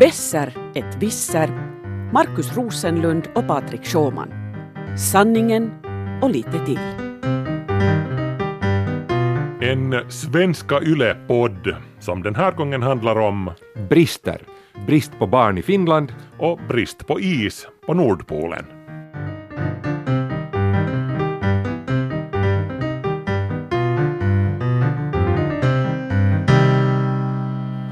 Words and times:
Besser 0.00 0.52
ett 0.74 1.02
visser, 1.02 1.48
Markus 2.12 2.56
Rosenlund 2.56 3.28
och 3.34 3.46
Patrik 3.46 3.84
Schåman. 3.84 4.28
Sanningen 4.98 5.70
och 6.22 6.30
lite 6.30 6.66
till. 6.66 6.78
En 9.60 10.10
svenska 10.10 10.80
Yle-podd 10.80 11.76
som 12.00 12.22
den 12.22 12.34
här 12.34 12.52
gången 12.52 12.82
handlar 12.82 13.18
om 13.18 13.50
brister. 13.88 14.42
Brist 14.86 15.18
på 15.18 15.26
barn 15.26 15.58
i 15.58 15.62
Finland. 15.62 16.12
och 16.38 16.60
brist 16.68 17.06
på 17.06 17.20
is 17.20 17.66
på 17.86 17.94
Nordpolen. 17.94 18.64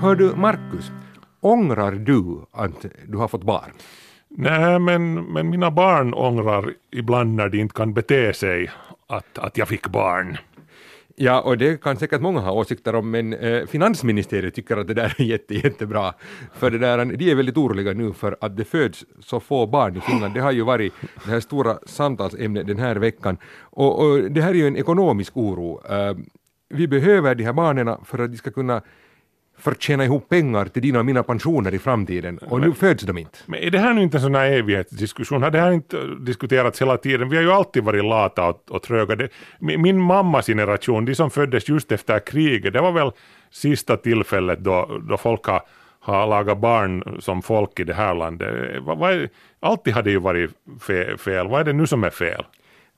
Hör 0.00 0.14
du, 0.14 0.34
Markus, 0.36 0.93
ångrar 1.45 1.93
du 1.93 2.47
att 2.53 2.87
du 3.07 3.19
har 3.19 3.29
fått 3.29 3.45
barn? 3.45 3.71
Nej, 4.29 4.79
men, 4.79 5.15
men 5.15 5.51
mina 5.51 5.70
barn 5.70 6.15
ångrar 6.15 6.75
ibland 6.91 7.34
när 7.34 7.48
de 7.48 7.61
inte 7.61 7.75
kan 7.75 7.95
bete 7.95 8.33
sig 8.33 8.70
att, 9.09 9.39
att 9.39 9.59
jag 9.59 9.69
fick 9.69 9.89
barn. 9.89 10.37
Ja, 11.17 11.41
och 11.41 11.59
det 11.59 11.83
kan 11.83 11.97
säkert 11.97 12.20
många 12.20 12.41
ha 12.41 12.53
åsikter 12.53 12.95
om, 12.95 13.11
men 13.11 13.33
eh, 13.33 13.67
finansministeriet 13.67 14.55
tycker 14.55 14.77
att 14.77 14.87
det 14.87 14.95
där 14.95 15.15
är 15.19 15.25
jätte, 15.25 15.55
jättebra. 15.55 16.15
För 16.55 16.70
det 16.70 16.79
där, 16.79 17.05
de 17.05 17.30
är 17.30 17.34
väldigt 17.34 17.56
oroliga 17.56 17.92
nu 17.92 18.12
för 18.12 18.37
att 18.41 18.56
det 18.56 18.65
föds 18.65 19.05
så 19.20 19.41
få 19.41 19.67
barn 19.67 19.97
i 19.97 20.01
Finland. 20.01 20.34
Det 20.34 20.41
har 20.41 20.53
ju 20.53 20.62
varit 20.62 20.92
det 21.25 21.31
här 21.31 21.41
stora 21.41 21.79
samtalsämnet 21.87 22.67
den 22.67 22.79
här 22.79 22.97
veckan. 22.97 23.37
Och, 23.61 24.03
och 24.03 24.31
det 24.31 24.42
här 24.42 24.51
är 24.51 24.55
ju 24.55 24.67
en 24.67 24.77
ekonomisk 24.77 25.37
oro. 25.37 25.81
Eh, 25.91 26.17
vi 26.69 26.89
behöver 26.89 27.34
de 27.34 27.45
här 27.45 27.53
barnen 27.53 27.97
för 28.05 28.19
att 28.19 28.31
de 28.31 28.37
ska 28.37 28.51
kunna 28.51 28.83
förtjäna 29.64 30.04
ihop 30.04 30.28
pengar 30.28 30.64
till 30.64 30.82
dina 30.82 30.98
och 30.98 31.06
mina 31.06 31.23
pensioner 31.23 31.74
i 31.74 31.78
framtiden. 31.78 32.38
Och 32.38 32.60
nu 32.60 32.72
föds 32.72 33.02
de 33.02 33.18
inte. 33.18 33.39
Men 33.47 33.61
är 33.61 33.70
det 33.70 33.78
här 33.78 33.94
nu 33.94 34.02
inte 34.02 34.16
en 34.16 34.22
sån 34.22 34.34
här 34.34 34.50
evighetsdiskussion? 34.50 35.42
Har 35.42 35.50
det 35.50 35.61
här 35.61 35.72
inte 35.72 35.97
diskuterats 36.20 36.83
hela 36.83 36.97
tiden? 36.97 37.28
Vi 37.28 37.36
har 37.36 37.42
ju 37.42 37.52
alltid 37.52 37.84
varit 37.84 38.05
lata 38.05 38.48
och, 38.48 38.70
och 38.70 38.83
tröga. 38.83 39.16
Det, 39.16 39.28
min, 39.58 39.83
min 39.83 40.00
mammas 40.00 40.47
generation, 40.47 41.05
de 41.05 41.14
som 41.14 41.30
föddes 41.30 41.69
just 41.69 41.92
efter 41.92 42.19
kriget, 42.19 42.72
det 42.72 42.80
var 42.80 42.92
väl 42.92 43.11
sista 43.50 43.97
tillfället 43.97 44.58
då, 44.58 45.00
då 45.08 45.16
folk 45.16 45.44
har, 45.44 45.62
har 46.00 46.27
lagat 46.27 46.58
barn 46.58 47.17
som 47.20 47.42
folk 47.42 47.80
i 47.80 47.84
det 47.84 47.94
här 47.94 48.14
landet. 48.14 48.83
Vad, 48.83 48.98
vad 48.98 49.12
är, 49.12 49.28
alltid 49.61 49.94
har 49.94 50.02
det 50.02 50.11
ju 50.11 50.19
varit 50.19 50.50
fe, 50.80 51.17
fel. 51.17 51.48
Vad 51.48 51.61
är 51.61 51.64
det 51.64 51.72
nu 51.72 51.86
som 51.86 52.05
är 52.05 52.11
fel? 52.11 52.44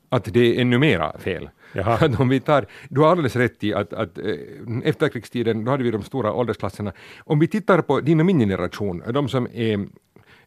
att 0.08 0.24
det 0.24 0.40
är 0.40 0.60
ännu 0.60 0.78
mera 0.78 1.18
fel. 1.18 1.48
Jaha. 1.72 1.94
Att 2.00 2.20
om 2.20 2.28
vi 2.28 2.40
tar, 2.40 2.66
du 2.88 3.00
har 3.00 3.08
alldeles 3.08 3.36
rätt 3.36 3.64
i 3.64 3.74
att, 3.74 3.92
att 3.92 4.18
eh, 4.18 4.24
efterkrigstiden, 4.84 5.64
då 5.64 5.70
hade 5.70 5.82
vi 5.82 5.90
de 5.90 6.02
stora 6.02 6.32
åldersklasserna. 6.32 6.92
Om 7.18 7.38
vi 7.38 7.48
tittar 7.48 7.80
på 7.80 8.00
din 8.00 8.20
och 8.20 8.26
min 8.26 8.38
generation, 8.38 9.02
de 9.12 9.28
som 9.28 9.48
är 9.52 9.86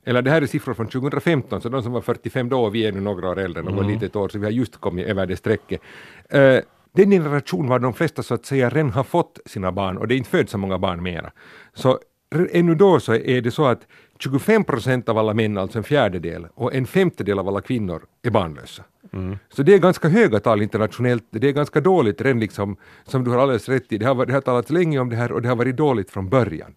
eller 0.03 0.21
det 0.21 0.31
här 0.31 0.41
är 0.41 0.45
siffror 0.45 0.73
från 0.73 0.87
2015, 0.87 1.61
så 1.61 1.69
de 1.69 1.83
som 1.83 1.91
var 1.91 2.01
45 2.01 2.49
då, 2.49 2.63
och 2.63 2.75
vi 2.75 2.85
är 2.85 2.91
nu 2.91 2.99
några 2.99 3.29
år 3.29 3.39
äldre, 3.39 3.61
de 3.61 3.75
var 3.75 3.83
lite 3.83 4.05
ett 4.05 4.15
år, 4.15 4.29
så 4.29 4.39
vi 4.39 4.45
har 4.45 4.51
just 4.51 4.77
kommit 4.77 5.07
över 5.07 5.25
det 5.25 5.35
strecket. 5.35 5.81
Eh, 6.29 6.59
den 6.91 7.11
generation 7.11 7.67
var 7.67 7.79
de 7.79 7.93
flesta 7.93 8.23
så 8.23 8.33
att 8.33 8.45
säga 8.45 8.69
redan 8.69 8.91
har 8.91 9.03
fått 9.03 9.39
sina 9.45 9.71
barn 9.71 9.97
och 9.97 10.07
det 10.07 10.15
är 10.15 10.17
inte 10.17 10.29
föds 10.29 10.51
så 10.51 10.57
många 10.57 10.77
barn 10.77 11.03
mera. 11.03 11.31
Så 11.73 11.99
ännu 12.51 12.75
då 12.75 12.99
så 12.99 13.13
är 13.13 13.41
det 13.41 13.51
så 13.51 13.65
att 13.65 13.87
25 14.19 14.63
procent 14.63 15.09
av 15.09 15.17
alla 15.17 15.33
män, 15.33 15.57
alltså 15.57 15.77
en 15.77 15.83
fjärdedel, 15.83 16.47
och 16.53 16.73
en 16.73 16.87
femtedel 16.87 17.39
av 17.39 17.47
alla 17.47 17.61
kvinnor 17.61 18.05
är 18.23 18.31
barnlösa. 18.31 18.83
Så 19.49 19.63
det 19.63 19.73
är 19.73 19.79
ganska 19.79 20.09
höga 20.09 20.39
tal 20.39 20.61
internationellt, 20.61 21.23
det 21.29 21.47
är 21.47 21.51
ganska 21.51 21.81
dåligt 21.81 22.21
redan 22.21 22.39
liksom, 22.39 22.77
som 23.03 23.23
du 23.23 23.31
har 23.31 23.37
alldeles 23.37 23.69
rätt 23.69 23.91
i, 23.91 23.97
det 23.97 24.05
har, 24.05 24.25
det 24.25 24.33
har 24.33 24.41
talats 24.41 24.69
länge 24.69 24.99
om 24.99 25.09
det 25.09 25.15
här 25.15 25.31
och 25.31 25.41
det 25.41 25.47
har 25.47 25.55
varit 25.55 25.77
dåligt 25.77 26.11
från 26.11 26.29
början. 26.29 26.75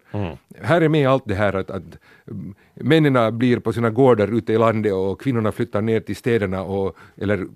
Här 0.61 0.81
är 0.81 0.89
med 0.89 1.09
allt 1.09 1.23
det 1.25 1.35
här 1.35 1.53
att, 1.53 1.69
att 1.69 1.83
mm, 2.27 2.55
männen 2.73 3.37
blir 3.37 3.59
på 3.59 3.73
sina 3.73 3.89
gårdar 3.89 4.37
ute 4.37 4.53
i 4.53 4.57
landet 4.57 4.93
och 4.93 5.21
kvinnorna 5.21 5.51
flyttar 5.51 5.81
ner 5.81 5.99
till 5.99 6.15
städerna, 6.15 6.63
och, 6.63 6.97
eller 7.17 7.47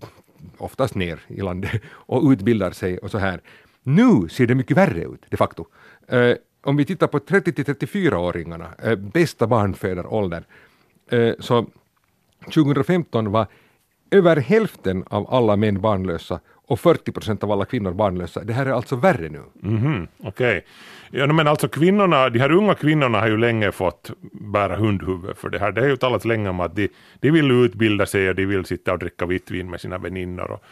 oftast 0.58 0.96
ner 0.96 1.20
i 1.28 1.42
landet, 1.42 1.82
och 1.92 2.32
utbildar 2.32 2.72
sig 2.72 2.98
och 2.98 3.12
så 3.12 3.18
här. 3.18 3.42
Nu 3.84 4.30
ser 4.30 4.48
det 4.48 4.56
mycket 4.56 4.78
värre 4.78 5.04
ut, 5.04 5.26
de 5.30 5.38
facto. 5.38 5.66
Eh, 6.08 6.34
om 6.62 6.78
vi 6.78 6.86
tittar 6.86 7.08
på 7.08 7.20
30 7.20 7.54
till 7.54 7.66
34-åringarna, 7.66 8.68
eh, 8.84 8.96
bästa 8.96 9.48
barnfödaråldern, 9.48 10.44
eh, 11.12 11.34
så 11.40 11.66
2015 12.54 13.32
var 13.32 13.48
över 14.12 14.36
hälften 14.36 15.04
av 15.08 15.34
alla 15.34 15.56
män 15.56 15.82
barnlösa 15.82 16.40
och 16.68 16.80
40 16.80 17.12
procent 17.12 17.44
av 17.44 17.52
alla 17.52 17.66
kvinnor 17.66 17.92
barnlösa. 17.94 18.44
Det 18.44 18.54
här 18.54 18.66
är 18.66 18.72
alltså 18.72 18.96
värre 18.96 19.30
nu. 19.30 19.42
Mhm, 19.54 20.08
Okej. 20.24 20.66
Ja, 21.12 21.28
men 21.28 21.48
alltså 21.48 21.68
kvinnorna, 21.68 22.30
de 22.30 22.40
här 22.40 22.52
unga 22.52 22.76
kvinnorna 22.76 23.20
har 23.20 23.28
ju 23.28 23.38
länge 23.38 23.72
fått 23.72 24.12
bära 24.32 24.76
hundhuvud 24.76 25.38
för 25.38 25.50
det 25.50 25.60
här. 25.60 25.72
Det 25.72 25.82
har 25.82 25.88
ju 25.88 25.98
talats 25.98 26.26
länge 26.26 26.50
om 26.50 26.60
att 26.60 26.76
de, 26.76 26.90
de 27.20 27.32
vill 27.32 27.52
utbilda 27.52 28.06
sig 28.06 28.30
och 28.30 28.36
de 28.36 28.46
vill 28.46 28.66
sitta 28.66 28.94
och 28.94 29.00
dricka 29.00 29.26
vitt 29.26 29.52
vin 29.52 29.70
med 29.70 29.82
sina 29.82 29.98
väninnor 29.98 30.52
och, 30.52 30.64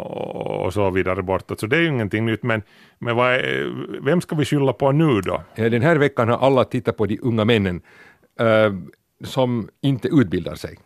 och, 0.00 0.64
och 0.66 0.72
så 0.72 0.90
vidare 0.90 1.22
bortåt. 1.22 1.60
Så 1.60 1.66
det 1.66 1.76
är 1.76 1.80
ju 1.80 1.88
ingenting 1.88 2.26
nytt. 2.26 2.42
Men, 2.42 2.62
men 2.98 3.18
är, 3.18 4.00
vem 4.04 4.20
ska 4.20 4.36
vi 4.36 4.44
skylla 4.44 4.72
på 4.72 4.92
nu 4.92 5.20
då? 5.20 5.42
Eh, 5.54 5.70
Den 5.70 5.82
här 5.82 5.96
veckan 5.96 6.28
har 6.28 6.38
alla 6.46 6.64
tittat 6.64 6.96
på 6.96 7.06
de 7.06 7.18
unga 7.22 7.44
männen 7.44 7.80
eh, 8.40 8.72
som 9.24 9.68
inte 9.80 10.08
utbildar 10.08 10.54
sig. 10.54 10.78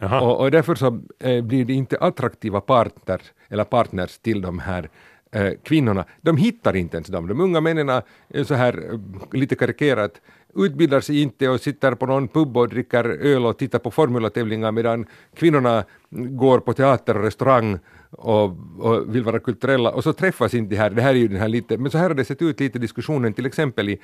Och, 0.00 0.40
och 0.40 0.50
därför 0.50 0.74
så 0.74 1.00
eh, 1.20 1.44
blir 1.44 1.64
det 1.64 1.72
inte 1.72 1.98
attraktiva 1.98 2.60
partner, 2.60 3.20
eller 3.48 3.64
partners 3.64 4.18
till 4.18 4.42
de 4.42 4.58
här 4.58 4.88
eh, 5.32 5.52
kvinnorna. 5.62 6.04
De 6.20 6.36
hittar 6.36 6.76
inte 6.76 6.96
ens 6.96 7.08
dem. 7.08 7.28
De 7.28 7.40
unga 7.40 7.60
männen 7.60 7.88
eh, 7.88 8.02
är 8.28 8.44
så 8.44 8.54
här 8.54 8.92
eh, 8.92 8.98
lite 9.32 9.54
karikerat 9.54 10.20
utbildar 10.56 11.00
sig 11.00 11.22
inte 11.22 11.48
och 11.48 11.60
sitter 11.60 11.94
på 11.94 12.06
någon 12.06 12.28
pub 12.28 12.56
och 12.56 12.68
dricker 12.68 13.04
öl 13.04 13.46
och 13.46 13.58
tittar 13.58 13.78
på 13.78 13.90
formulatävlingar 13.90 14.72
medan 14.72 15.06
kvinnorna 15.36 15.84
mm, 16.12 16.36
går 16.36 16.60
på 16.60 16.72
teater 16.72 17.16
och 17.16 17.22
restaurang 17.22 17.78
och, 18.10 18.44
och 18.78 19.14
vill 19.14 19.24
vara 19.24 19.38
kulturella 19.38 19.90
och 19.90 20.04
så 20.04 20.12
träffas 20.12 20.54
inte 20.54 20.70
de 20.70 20.76
här. 20.76 20.90
Det 20.90 21.02
här 21.02 21.10
är 21.10 21.18
ju 21.18 21.28
den 21.28 21.40
här 21.40 21.48
lite, 21.48 21.78
men 21.78 21.90
så 21.90 21.98
här 21.98 22.08
har 22.08 22.14
det 22.14 22.24
sett 22.24 22.42
ut 22.42 22.60
lite 22.60 22.78
i 22.78 22.80
diskussionen 22.80 23.32
till 23.32 23.46
exempel 23.46 23.88
i, 23.88 24.00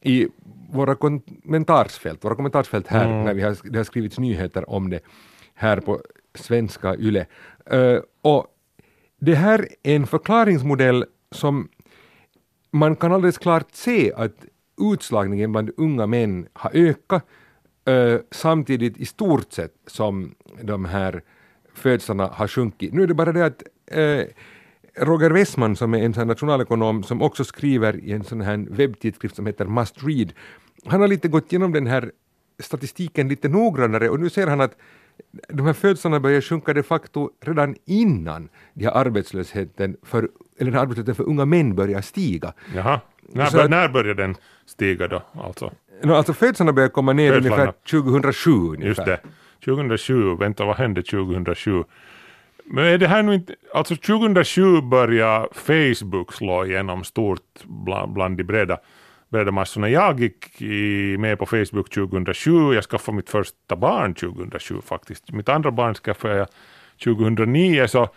i 0.00 0.28
våra 0.72 0.94
kommentarsfält, 0.94 2.24
våra 2.24 2.34
kommentarsfält 2.34 2.86
här 2.86 3.24
när 3.24 3.34
vi 3.34 3.42
har, 3.42 3.56
det 3.64 3.78
har 3.78 3.84
skrivits 3.84 4.18
nyheter 4.18 4.70
om 4.70 4.90
det 4.90 5.00
här 5.54 5.80
på 5.80 6.00
svenska 6.34 6.96
YLE. 6.96 7.26
Eh, 7.66 7.98
och 8.22 8.46
det 9.20 9.34
här 9.34 9.68
är 9.82 9.94
en 9.94 10.06
förklaringsmodell 10.06 11.04
som 11.30 11.68
man 12.70 12.96
kan 12.96 13.12
alldeles 13.12 13.38
klart 13.38 13.66
se 13.72 14.12
att 14.12 14.44
utslagningen 14.92 15.52
bland 15.52 15.70
unga 15.76 16.06
män 16.06 16.46
har 16.52 16.70
ökat 16.74 17.24
eh, 17.84 18.16
samtidigt 18.30 18.96
i 18.96 19.06
stort 19.06 19.52
sett 19.52 19.74
som 19.86 20.34
de 20.62 20.84
här 20.84 21.22
födslarna 21.74 22.26
har 22.26 22.48
sjunkit. 22.48 22.92
Nu 22.92 23.02
är 23.02 23.06
det 23.06 23.14
bara 23.14 23.32
det 23.32 23.46
att 23.46 23.62
eh, 23.86 24.24
Roger 24.96 25.30
Westman 25.30 25.76
som 25.76 25.94
är 25.94 25.98
en 26.04 26.14
sån 26.14 26.26
nationalekonom 26.28 27.02
som 27.02 27.22
också 27.22 27.44
skriver 27.44 27.96
i 27.96 28.12
en 28.12 28.24
sån 28.24 28.40
här 28.40 28.66
webbtidskrift 28.70 29.36
som 29.36 29.46
heter 29.46 29.64
Must 29.64 30.02
Read, 30.04 30.32
han 30.86 31.00
har 31.00 31.08
lite 31.08 31.28
gått 31.28 31.52
igenom 31.52 31.72
den 31.72 31.86
här 31.86 32.10
statistiken 32.62 33.28
lite 33.28 33.48
noggrannare 33.48 34.08
och 34.08 34.20
nu 34.20 34.30
ser 34.30 34.46
han 34.46 34.60
att 34.60 34.76
de 35.48 35.66
här 35.66 35.72
födslarna 35.72 36.20
börjar 36.20 36.40
sjunka 36.40 36.72
de 36.74 36.82
facto 36.82 37.30
redan 37.44 37.76
innan 37.84 38.48
de 38.74 38.84
här 38.84 38.92
arbetslösheten 38.92 39.96
för, 40.02 40.28
eller 40.58 40.72
arbetslösheten 40.76 41.14
för 41.14 41.24
unga 41.28 41.44
män 41.44 41.74
börjar 41.74 42.00
stiga. 42.00 42.52
Jaha. 42.74 43.00
När, 43.32 43.50
bör, 43.52 43.64
att- 43.64 43.70
när 43.70 43.88
började 43.88 44.22
den 44.22 44.36
stiga 44.66 45.08
då? 45.08 45.22
Alltså, 45.32 45.72
No, 46.02 46.12
alltså 46.12 46.32
födslarna 46.32 46.72
börjar 46.72 46.88
komma 46.88 47.12
ner 47.12 47.32
Födslarna. 47.32 47.56
ungefär 47.62 47.72
2007 47.90 48.50
ungefär. 48.50 48.86
just 48.86 49.04
det. 49.04 49.20
2007, 49.64 50.34
vänta 50.36 50.64
vad 50.64 50.76
hände 50.76 51.02
2007? 51.02 51.84
Men 52.72 52.84
är 52.84 52.98
det 52.98 53.08
här 53.08 53.22
nu 53.22 53.34
inte, 53.34 53.54
alltså 53.74 53.96
2007 53.96 54.80
började 54.80 55.48
Facebook 55.52 56.32
slå 56.32 56.66
igenom 56.66 57.04
stort 57.04 57.64
bland, 57.64 58.12
bland 58.12 58.36
de 58.36 58.44
breda, 58.44 58.78
breda 59.28 59.52
massorna. 59.52 59.88
Jag 59.88 60.20
gick 60.20 60.62
i, 60.62 61.16
med 61.18 61.38
på 61.38 61.46
Facebook 61.46 61.90
2007, 61.90 62.74
jag 62.74 62.84
skaffade 62.84 63.16
mitt 63.16 63.30
första 63.30 63.76
barn 63.76 64.14
2007 64.14 64.74
faktiskt. 64.84 65.32
Mitt 65.32 65.48
andra 65.48 65.70
barn 65.70 65.94
skaffade 65.94 66.36
jag 66.36 66.48
2009 67.04 67.86
så 67.86 68.08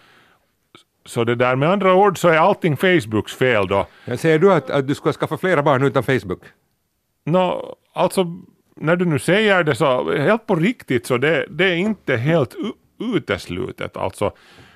så 1.05 1.23
det 1.23 1.35
där 1.35 1.55
med 1.55 1.69
andra 1.69 1.93
ord 1.93 2.17
så 2.17 2.27
är 2.27 2.37
allting 2.37 2.77
Facebooks 2.77 3.35
fel 3.35 3.67
då. 3.67 3.87
Jag 4.05 4.19
säger 4.19 4.39
du 4.39 4.53
att, 4.53 4.69
att 4.69 4.87
du 4.87 4.95
ska 4.95 5.13
skaffa 5.13 5.37
flera 5.37 5.63
barn 5.63 5.83
utan 5.83 6.03
Facebook? 6.03 6.41
Nå, 7.25 7.75
alltså 7.93 8.25
när 8.75 8.95
du 8.95 9.05
nu 9.05 9.19
säger 9.19 9.63
det 9.63 9.75
så 9.75 10.17
helt 10.17 10.47
på 10.47 10.55
riktigt 10.55 11.05
så 11.05 11.17
det, 11.17 11.45
det 11.49 11.65
är 11.65 11.75
inte 11.75 12.17
helt 12.17 12.55
uteslutet 12.99 13.97
alltså. 13.97 14.31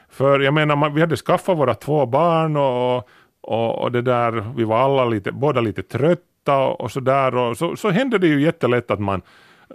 För 0.09 0.39
jag 0.39 0.53
menar, 0.53 0.75
man, 0.75 0.95
vi 0.95 1.01
hade 1.01 1.15
skaffat 1.15 1.57
våra 1.57 1.73
två 1.73 2.05
barn 2.05 2.57
och, 2.57 3.09
och, 3.41 3.81
och 3.81 3.91
det 3.91 4.01
där, 4.01 4.53
vi 4.55 4.63
var 4.63 4.77
alla 4.77 5.05
lite, 5.05 5.31
båda 5.31 5.61
lite 5.61 5.83
trötta 5.83 6.57
och, 6.57 6.91
så 6.91 6.99
där 6.99 7.35
och 7.35 7.57
så, 7.57 7.75
så 7.75 7.89
hände 7.89 8.17
det 8.17 8.27
ju 8.27 8.41
jättelätt 8.41 8.91
att 8.91 8.99
man 8.99 9.21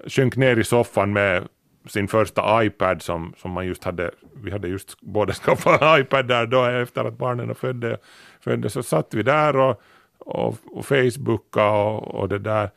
sjönk 0.06 0.36
ner 0.36 0.56
i 0.56 0.64
soffan 0.64 1.12
med 1.12 1.42
sin 1.86 2.08
första 2.08 2.64
iPad 2.64 3.02
som, 3.02 3.32
som 3.36 3.50
man 3.50 3.66
just 3.66 3.84
hade, 3.84 4.10
vi 4.42 4.50
hade 4.50 4.68
just 4.68 5.00
båda 5.00 5.32
skaffat 5.42 6.00
iPad 6.00 6.28
där 6.28 6.46
då 6.46 6.64
efter 6.64 7.04
att 7.04 7.18
barnen 7.18 7.54
föddes 7.54 8.00
födde 8.40 8.70
så 8.70 8.82
satt 8.82 9.14
vi 9.14 9.22
där 9.22 9.56
och, 9.56 9.82
och, 10.18 10.56
och 10.66 10.86
Facebooka 10.86 11.70
och, 11.70 12.14
och 12.14 12.28
det 12.28 12.38
där 12.38 12.70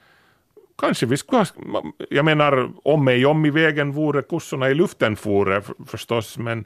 kanske 0.78 1.06
vi 1.06 1.18
skulle 1.18 1.38
ha, 1.40 1.84
jag 2.10 2.26
menar 2.26 2.70
om 2.84 3.06
mig 3.06 3.26
om 3.26 3.46
i 3.46 3.50
vägen 3.50 3.92
vore 3.92 4.22
kossorna 4.22 4.70
i 4.70 4.74
luften 4.74 5.16
fore 5.16 5.62
förstås, 5.88 6.38
men, 6.38 6.66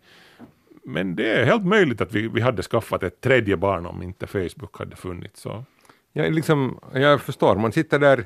men 0.83 1.15
det 1.15 1.29
är 1.29 1.45
helt 1.45 1.65
möjligt 1.65 2.01
att 2.01 2.13
vi, 2.13 2.27
vi 2.27 2.41
hade 2.41 2.63
skaffat 2.63 3.03
ett 3.03 3.21
tredje 3.21 3.57
barn 3.57 3.85
om 3.85 4.03
inte 4.03 4.27
Facebook 4.27 4.79
hade 4.79 4.95
funnits. 4.95 5.41
Så. 5.41 5.63
Ja, 6.13 6.23
liksom, 6.23 6.79
jag 6.93 7.21
förstår, 7.21 7.55
man 7.55 7.71
sitter 7.71 7.99
där 7.99 8.25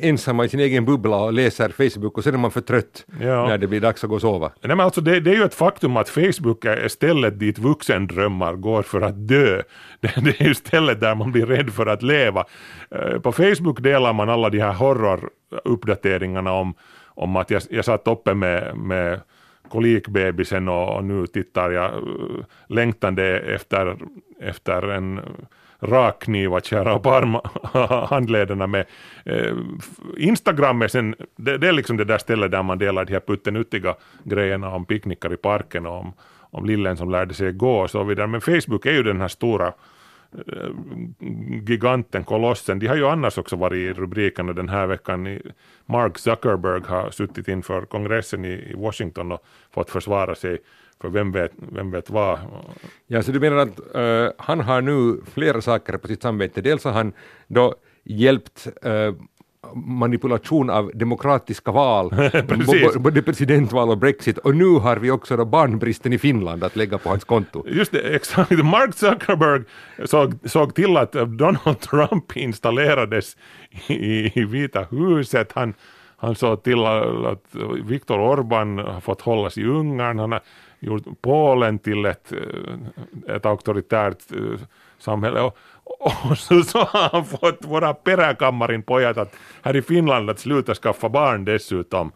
ensamma 0.00 0.44
i 0.44 0.48
sin 0.48 0.60
egen 0.60 0.84
bubbla 0.84 1.16
och 1.16 1.32
läser 1.32 1.68
Facebook 1.68 2.18
och 2.18 2.24
sen 2.24 2.34
är 2.34 2.38
man 2.38 2.50
för 2.50 2.60
trött 2.60 3.06
ja. 3.20 3.48
när 3.48 3.58
det 3.58 3.66
blir 3.66 3.80
dags 3.80 4.04
att 4.04 4.10
gå 4.10 4.16
och 4.16 4.20
sova. 4.20 4.52
Nej, 4.60 4.76
men 4.76 4.80
alltså 4.80 5.00
det, 5.00 5.20
det, 5.20 5.30
är 5.30 5.34
ju 5.34 5.44
ett 5.44 5.54
faktum 5.54 5.96
att 5.96 6.08
Facebook 6.08 6.64
är 6.64 6.88
stället 6.88 7.38
dit 7.38 7.58
vuxendrömmar 7.58 8.54
går 8.54 8.82
för 8.82 9.00
att 9.00 9.28
dö. 9.28 9.62
Det, 10.00 10.24
det 10.24 10.40
är 10.40 10.44
ju 10.44 10.54
stället 10.54 11.00
där 11.00 11.14
man 11.14 11.32
blir 11.32 11.46
rädd 11.46 11.70
för 11.70 11.86
att 11.86 12.02
leva. 12.02 12.44
Eh, 12.90 13.18
på 13.18 13.32
Facebook 13.32 13.82
delar 13.82 14.12
man 14.12 14.28
alla 14.28 14.50
de 14.50 14.60
här 14.60 14.72
horroruppdateringarna 14.72 16.52
om, 16.52 16.74
om 17.06 17.36
att 17.36 17.50
jag, 17.50 17.62
jag 17.70 17.84
satt 17.84 18.08
uppe 18.08 18.34
med, 18.34 18.76
med 18.76 19.20
kolikbebisen 19.68 20.68
och, 20.68 20.96
och 20.96 21.04
nu 21.04 21.26
tittar 21.26 21.70
jag 21.70 21.94
uh, 21.94 22.44
längtande 22.68 23.38
efter, 23.38 23.96
efter 24.40 24.88
en 24.88 25.20
rakkniv 25.84 26.54
att 26.54 26.66
skära 26.66 26.96
upp 26.96 27.06
arm, 27.06 27.36
handlederna 28.08 28.66
med. 28.66 28.86
Eh, 29.24 29.56
Instagram 30.16 30.82
är 30.82 30.88
sen, 30.88 31.14
det, 31.36 31.58
det, 31.58 31.68
är 31.68 31.72
liksom 31.72 31.96
det 31.96 32.04
där 32.04 32.18
stället 32.18 32.50
där 32.50 32.62
man 32.62 32.78
delar 32.78 33.04
de 33.04 33.12
här 33.12 33.20
puttenuttiga 33.20 33.94
grejerna 34.24 34.70
om 34.70 34.84
picknickar 34.84 35.32
i 35.32 35.36
parken 35.36 35.86
och 35.86 36.00
om, 36.00 36.12
om 36.50 36.66
lillen 36.66 36.96
som 36.96 37.10
lärde 37.10 37.34
sig 37.34 37.52
gå 37.52 37.78
och 37.78 37.90
så 37.90 38.04
vidare. 38.04 38.26
Men 38.26 38.40
Facebook 38.40 38.86
är 38.86 38.92
ju 38.92 39.02
den 39.02 39.20
här 39.20 39.28
stora 39.28 39.66
eh, 40.46 40.70
giganten, 41.68 42.24
kolossen. 42.24 42.78
De 42.78 42.86
har 42.86 42.96
ju 42.96 43.06
annars 43.06 43.38
också 43.38 43.56
varit 43.56 43.76
i 43.76 43.92
rubrikerna 43.92 44.52
den 44.52 44.68
här 44.68 44.86
veckan. 44.86 45.38
Mark 45.86 46.18
Zuckerberg 46.18 46.82
har 46.86 47.10
suttit 47.10 47.48
inför 47.48 47.84
kongressen 47.84 48.44
i 48.44 48.74
Washington 48.76 49.32
och 49.32 49.44
fått 49.74 49.90
försvara 49.90 50.34
sig 50.34 50.58
för 51.00 51.08
vem 51.08 51.32
vet, 51.32 51.52
vem 51.56 51.90
vet 51.90 52.10
vad. 52.10 52.38
Ja, 53.06 53.22
så 53.22 53.32
du 53.32 53.40
menar 53.40 53.56
att 53.56 53.80
uh, 53.96 54.30
han 54.38 54.60
har 54.60 54.80
nu 54.80 55.20
flera 55.32 55.60
saker 55.60 55.96
på 55.96 56.08
sitt 56.08 56.22
samvete. 56.22 56.60
Dels 56.60 56.84
har 56.84 56.92
han 56.92 57.12
då 57.48 57.74
hjälpt 58.04 58.68
uh, 58.86 59.14
manipulation 59.74 60.70
av 60.70 60.90
demokratiska 60.94 61.72
val, 61.72 62.14
både 62.98 63.22
presidentval 63.22 63.90
och 63.90 63.98
Brexit, 63.98 64.38
och 64.38 64.56
nu 64.56 64.64
har 64.64 64.96
vi 64.96 65.10
också 65.10 65.36
då 65.36 65.44
barnbristen 65.44 66.12
i 66.12 66.18
Finland 66.18 66.64
att 66.64 66.76
lägga 66.76 66.98
på 66.98 67.08
hans 67.08 67.24
konto. 67.24 67.64
Just 67.68 67.92
det, 67.92 68.00
exakt. 68.00 68.50
Mark 68.64 68.94
Zuckerberg 68.94 69.62
såg, 70.04 70.34
såg 70.44 70.74
till 70.74 70.96
att 70.96 71.12
Donald 71.12 71.80
Trump 71.80 72.36
installerades 72.36 73.36
i, 73.86 74.40
i 74.40 74.44
Vita 74.44 74.86
huset. 74.90 75.52
Han, 75.54 75.74
han 76.16 76.34
såg 76.34 76.62
till 76.62 76.84
att 76.86 77.44
Viktor 77.84 78.20
Orban 78.20 78.78
har 78.78 79.00
fått 79.00 79.20
hållas 79.20 79.58
i 79.58 79.64
Ungern. 79.64 80.18
Han 80.18 80.32
har 80.32 80.40
Polen 81.20 81.78
till 81.78 82.04
eh, 82.04 82.10
ett, 82.10 82.32
ett 83.28 83.46
auktoritärt 83.46 84.32
eh, 84.32 84.60
samhälle. 84.98 85.40
Och, 85.40 85.56
och 85.84 86.38
så, 86.38 86.62
så 86.62 86.78
har 86.78 87.08
han 87.08 87.24
fått 87.24 87.58
våra 87.64 87.94
peräkammarin 87.94 88.82
pojat 88.82 89.16
att 89.16 89.34
här 89.62 89.76
i 89.76 89.82
Finland 89.82 90.30
att 90.30 90.38
sluta 90.38 90.74
skaffa 90.74 91.08
barn 91.08 91.44
dessutom. 91.44 92.12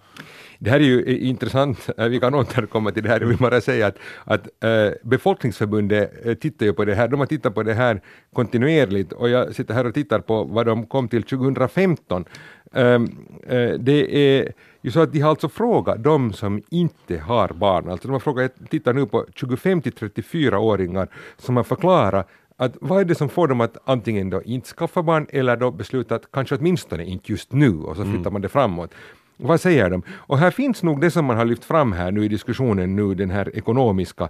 Det 0.61 0.71
här 0.71 0.81
är 0.81 0.85
ju 0.85 1.19
intressant, 1.19 1.91
vi 1.97 2.21
kan 2.21 2.35
återkomma 2.35 2.91
till 2.91 3.03
det 3.03 3.09
här, 3.09 3.21
jag 3.21 3.27
vill 3.27 3.39
bara 3.39 3.61
säga 3.61 3.87
att, 3.87 3.99
att 4.25 4.65
äh, 4.65 4.91
befolkningsförbundet 5.03 6.41
tittar 6.41 6.67
ju 6.67 6.73
på 6.73 6.85
det 6.85 6.95
här, 6.95 7.09
de 7.09 7.21
har 7.21 7.27
tittat 7.27 7.55
på 7.55 7.63
det 7.63 7.75
här 7.75 8.01
kontinuerligt 8.33 9.13
och 9.13 9.29
jag 9.29 9.55
sitter 9.55 9.75
här 9.75 9.87
och 9.87 9.95
tittar 9.95 10.21
på 10.21 10.45
vad 10.45 10.67
de 10.67 10.87
kom 10.87 11.09
till 11.09 11.23
2015. 11.23 12.25
Ähm, 12.73 13.09
äh, 13.49 13.71
det 13.79 14.17
är 14.17 14.53
ju 14.83 14.91
så 14.91 15.01
att 15.01 15.13
de 15.13 15.21
har 15.21 15.31
alltså 15.31 15.49
frågat 15.49 16.03
de 16.05 16.33
som 16.33 16.63
inte 16.71 17.19
har 17.19 17.49
barn, 17.49 17.91
alltså 17.91 18.09
de 18.09 18.13
har 18.13 18.21
frågat, 18.21 18.53
jag 18.59 18.71
tittar 18.71 18.93
nu 18.93 19.07
på 19.07 19.27
25 19.35 19.83
till 19.83 19.93
34-åringar 19.93 21.09
som 21.37 21.57
har 21.57 21.65
förklarat 21.65 22.29
att 22.57 22.77
vad 22.81 23.01
är 23.01 23.05
det 23.05 23.15
som 23.15 23.29
får 23.29 23.49
dem 23.49 23.61
att 23.61 23.77
antingen 23.85 24.31
då 24.31 24.43
inte 24.43 24.69
skaffa 24.69 25.03
barn 25.03 25.27
eller 25.31 25.57
då 25.57 25.71
besluta 25.71 26.15
att 26.15 26.31
kanske 26.33 26.57
åtminstone 26.57 27.05
inte 27.05 27.33
just 27.33 27.53
nu 27.53 27.81
och 27.81 27.97
så 27.97 28.03
flyttar 28.03 28.21
mm. 28.21 28.33
man 28.33 28.43
det 28.43 28.49
framåt. 28.49 28.95
Vad 29.37 29.61
säger 29.61 29.91
de? 29.91 30.03
Och 30.11 30.39
här 30.39 30.51
finns 30.51 30.83
nog 30.83 31.01
det 31.01 31.11
som 31.11 31.25
man 31.25 31.37
har 31.37 31.45
lyft 31.45 31.65
fram 31.65 31.93
här 31.93 32.11
nu 32.11 32.25
i 32.25 32.29
diskussionen 32.29 32.97
nu, 32.97 33.15
den 33.15 33.31
här 33.31 33.57
ekonomiska 33.57 34.29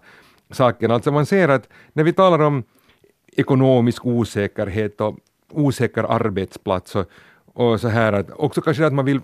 saken. 0.51 0.91
Alltså 0.91 1.13
man 1.13 1.27
ser 1.27 1.49
att 1.49 1.69
när 1.93 2.05
vi 2.05 2.13
talar 2.13 2.39
om 2.39 2.63
ekonomisk 3.37 4.07
osäkerhet 4.07 5.01
och 5.01 5.19
osäker 5.53 6.05
arbetsplats 6.05 6.97
och, 6.97 7.07
och 7.55 7.81
så 7.81 7.89
här 7.89 8.13
att 8.13 8.31
också 8.31 8.61
kanske 8.61 8.87
att 8.87 8.93
man 8.93 9.05
vill 9.05 9.21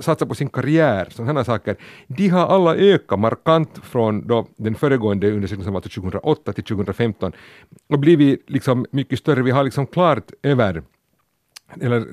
satsa 0.00 0.26
på 0.26 0.34
sin 0.34 0.48
karriär, 0.48 1.08
sådana 1.10 1.44
saker, 1.44 1.76
de 2.06 2.28
har 2.28 2.46
alla 2.46 2.76
ökat 2.76 3.18
markant 3.18 3.78
från 3.82 4.26
då 4.26 4.46
den 4.56 4.74
föregående 4.74 5.30
undersökningen 5.32 5.64
som 5.64 5.74
var 5.74 5.80
2008 5.80 6.52
till 6.52 6.64
2015 6.64 7.32
och 7.88 7.98
blivit 7.98 8.50
liksom 8.50 8.86
mycket 8.90 9.18
större. 9.18 9.42
Vi 9.42 9.50
har 9.50 9.64
liksom 9.64 9.86
klart 9.86 10.30
över 10.42 10.82
eller 11.80 12.06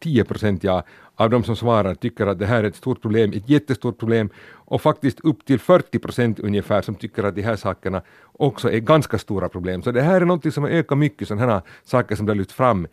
10 0.00 0.24
procent 0.24 0.64
ja, 0.64 0.84
av 1.16 1.30
de 1.30 1.44
som 1.44 1.56
svarar 1.56 1.94
tycker 1.94 2.26
att 2.26 2.38
det 2.38 2.46
här 2.46 2.64
är 2.64 2.68
ett 2.68 2.76
stort 2.76 3.02
problem, 3.02 3.32
ett 3.32 3.48
jättestort 3.48 3.98
problem 3.98 4.30
och 4.50 4.82
faktiskt 4.82 5.20
upp 5.20 5.44
till 5.44 5.58
40 5.58 5.98
procent 5.98 6.40
ungefär 6.40 6.82
som 6.82 6.94
tycker 6.94 7.24
att 7.24 7.34
de 7.34 7.42
här 7.42 7.56
sakerna 7.56 8.02
också 8.32 8.70
är 8.70 8.78
ganska 8.78 9.18
stora 9.18 9.48
problem. 9.48 9.82
Så 9.82 9.90
det 9.90 10.02
här 10.02 10.20
är 10.20 10.24
något 10.24 10.54
som 10.54 10.62
har 10.62 10.70
ökat 10.70 10.98
mycket, 10.98 11.28
sådana 11.28 11.52
här 11.52 11.62
saker 11.84 12.16
som 12.16 12.26
det 12.26 12.32
har 12.32 12.36
lyft 12.36 12.52
fram 12.52 12.86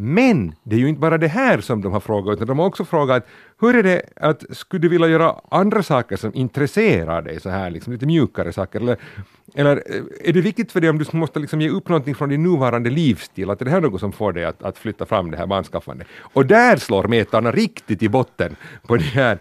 men 0.00 0.54
det 0.62 0.76
är 0.76 0.80
ju 0.80 0.88
inte 0.88 1.00
bara 1.00 1.18
det 1.18 1.28
här 1.28 1.60
som 1.60 1.82
de 1.82 1.92
har 1.92 2.00
frågat, 2.00 2.36
utan 2.36 2.46
de 2.46 2.58
har 2.58 2.66
också 2.66 2.84
frågat 2.84 3.26
hur 3.60 3.76
är 3.76 3.82
det 3.82 4.02
att 4.16 4.44
skulle 4.50 4.80
du 4.80 4.88
vilja 4.88 5.08
göra 5.08 5.40
andra 5.50 5.82
saker 5.82 6.16
som 6.16 6.34
intresserar 6.34 7.22
dig, 7.22 7.40
så 7.40 7.50
här 7.50 7.70
liksom 7.70 7.92
lite 7.92 8.06
mjukare 8.06 8.52
saker, 8.52 8.80
eller, 8.80 8.96
eller 9.54 9.76
eh, 9.76 10.28
är 10.28 10.32
det 10.32 10.40
viktigt 10.40 10.72
för 10.72 10.80
dig 10.80 10.90
om 10.90 10.98
du 10.98 11.04
måste 11.12 11.38
liksom 11.38 11.60
ge 11.60 11.68
upp 11.68 11.88
någonting 11.88 12.14
från 12.14 12.28
din 12.28 12.42
nuvarande 12.42 12.90
livsstil, 12.90 13.50
att 13.50 13.60
är 13.60 13.64
det 13.64 13.70
här 13.70 13.80
något 13.80 14.00
som 14.00 14.12
får 14.12 14.32
dig 14.32 14.44
att, 14.44 14.62
att 14.62 14.78
flytta 14.78 15.06
fram 15.06 15.30
det 15.30 15.36
här 15.36 15.46
barnskaffandet? 15.46 16.06
Och 16.20 16.46
där 16.46 16.76
slår 16.76 17.08
metarna 17.08 17.52
riktigt 17.52 18.02
i 18.02 18.08
botten 18.08 18.56
på 18.86 18.96
det 18.96 19.02
här, 19.02 19.38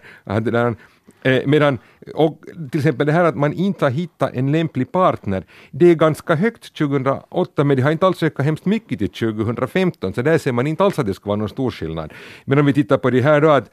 Eh, 1.24 1.42
medan, 1.46 1.80
och 2.16 2.44
till 2.72 2.80
exempel 2.80 3.08
det 3.08 3.14
här 3.14 3.24
att 3.24 3.36
man 3.36 3.54
inte 3.54 3.86
har 3.86 3.90
hittat 3.90 4.34
en 4.34 4.52
lämplig 4.52 4.92
partner, 4.92 5.44
det 5.72 5.92
är 5.92 5.96
ganska 5.96 6.36
högt 6.36 6.78
2008 6.78 7.64
men 7.64 7.78
det 7.78 7.84
har 7.84 7.92
inte 7.92 8.08
alls 8.08 8.24
ökat 8.24 8.46
hemskt 8.46 8.66
mycket 8.66 9.00
till 9.00 9.10
2015 9.10 10.14
så 10.14 10.22
där 10.22 10.38
ser 10.38 10.52
man 10.52 10.68
inte 10.68 10.84
alls 10.84 11.00
att 11.00 11.06
det 11.06 11.14
ska 11.14 11.30
vara 11.30 11.36
någon 11.36 11.50
stor 11.50 11.72
skillnad. 11.72 12.14
Men 12.46 12.60
om 12.60 12.66
vi 12.66 12.74
tittar 12.74 12.98
på 12.98 13.10
det 13.10 13.22
här 13.22 13.41
då 13.41 13.50
att 13.50 13.72